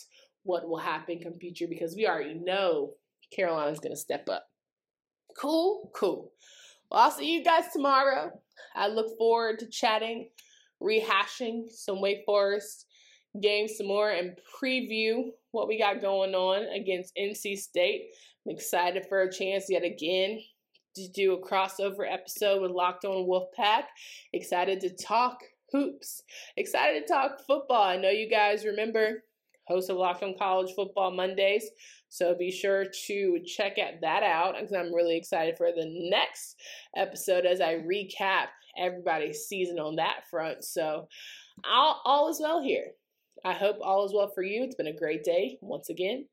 what 0.44 0.68
will 0.68 0.80
happen 0.80 1.20
come 1.24 1.34
future 1.40 1.68
because 1.70 1.96
we 1.96 2.08
already 2.08 2.34
know 2.34 2.94
Carolina's 3.36 3.80
gonna 3.80 3.96
step 3.96 4.28
up. 4.30 4.46
Cool, 5.38 5.92
cool. 5.96 6.32
Well, 6.90 7.02
I'll 7.02 7.12
see 7.12 7.34
you 7.34 7.44
guys 7.44 7.66
tomorrow. 7.72 8.32
I 8.76 8.88
look 8.88 9.18
forward 9.18 9.60
to 9.60 9.70
chatting, 9.70 10.30
rehashing 10.82 11.70
some 11.70 12.02
Wake 12.02 12.24
Forest 12.26 12.86
games 13.42 13.74
some 13.78 13.88
more 13.88 14.10
and 14.10 14.32
preview 14.62 15.30
what 15.52 15.68
we 15.68 15.78
got 15.78 16.02
going 16.02 16.34
on 16.34 16.64
against 16.76 17.16
NC 17.16 17.58
State. 17.58 18.10
I'm 18.46 18.56
excited 18.56 19.06
for 19.08 19.22
a 19.22 19.32
chance 19.32 19.66
yet 19.70 19.84
again 19.84 20.40
to 21.06 21.12
do 21.12 21.34
a 21.34 21.42
crossover 21.42 22.12
episode 22.12 22.62
with 22.62 22.72
Locked 22.72 23.06
On 23.06 23.28
Wolfpack. 23.28 23.84
Excited 24.34 24.80
to 24.82 24.90
talk 24.96 25.40
hoops. 25.72 26.24
Excited 26.58 27.06
to 27.06 27.14
talk 27.14 27.40
football. 27.46 27.84
I 27.84 27.98
know 27.98 28.10
you 28.10 28.30
guys 28.30 28.66
remember 28.66 29.24
host 29.68 29.90
of 29.90 29.98
Locked 29.98 30.24
On 30.24 30.36
College 30.38 30.74
Football 30.76 31.12
Mondays. 31.12 31.70
So 32.10 32.36
be 32.36 32.52
sure 32.52 32.86
to 33.06 33.40
check 33.46 33.78
that 34.02 34.24
out 34.24 34.56
because 34.56 34.74
I'm 34.74 34.94
really 34.94 35.16
excited 35.16 35.58
for 35.58 35.68
the 35.72 35.86
next 36.10 36.56
episode 36.98 37.46
as 37.46 37.62
I 37.62 37.76
recap 37.76 38.48
everybody's 38.78 39.46
season 39.46 39.80
on 39.80 39.96
that 39.98 40.28
front. 40.30 40.64
So 40.64 41.08
all, 41.64 42.02
all 42.04 42.30
is 42.30 42.40
well 42.42 42.62
here. 42.62 42.88
I 43.46 43.54
hope 43.54 43.78
all 43.82 44.06
is 44.06 44.14
well 44.14 44.32
for 44.34 44.44
you. 44.44 44.64
It's 44.64 44.76
been 44.76 44.88
a 44.88 44.94
great 44.94 45.24
day 45.24 45.58
once 45.62 45.90
again. 45.90 46.26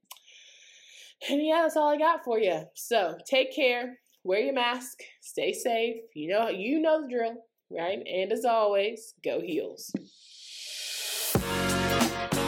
And 1.31 1.45
yeah, 1.45 1.63
that's 1.63 1.77
all 1.77 1.93
I 1.93 1.99
got 1.99 2.25
for 2.25 2.39
you. 2.39 2.63
So 2.75 3.17
take 3.27 3.55
care 3.55 3.99
wear 4.27 4.41
your 4.41 4.55
mask, 4.55 4.99
stay 5.21 5.53
safe. 5.53 6.03
You 6.15 6.29
know, 6.29 6.49
you 6.49 6.81
know 6.81 7.03
the 7.03 7.09
drill, 7.09 7.37
right? 7.71 7.99
And 8.07 8.33
as 8.33 8.45
always, 8.45 9.15
go 9.25 9.41
heels. 9.41 9.93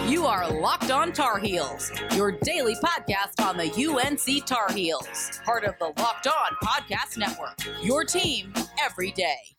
You 0.08 0.26
are 0.26 0.50
Locked 0.50 0.90
On 0.90 1.12
Tar 1.12 1.38
Heels, 1.38 1.92
your 2.14 2.32
daily 2.32 2.74
podcast 2.76 3.44
on 3.44 3.56
the 3.56 3.70
UNC 3.70 4.46
Tar 4.46 4.72
Heels, 4.72 5.40
part 5.44 5.64
of 5.64 5.74
the 5.78 5.92
Locked 6.02 6.26
On 6.26 6.56
Podcast 6.64 7.18
Network. 7.18 7.58
Your 7.82 8.04
team 8.04 8.52
every 8.82 9.12
day. 9.12 9.57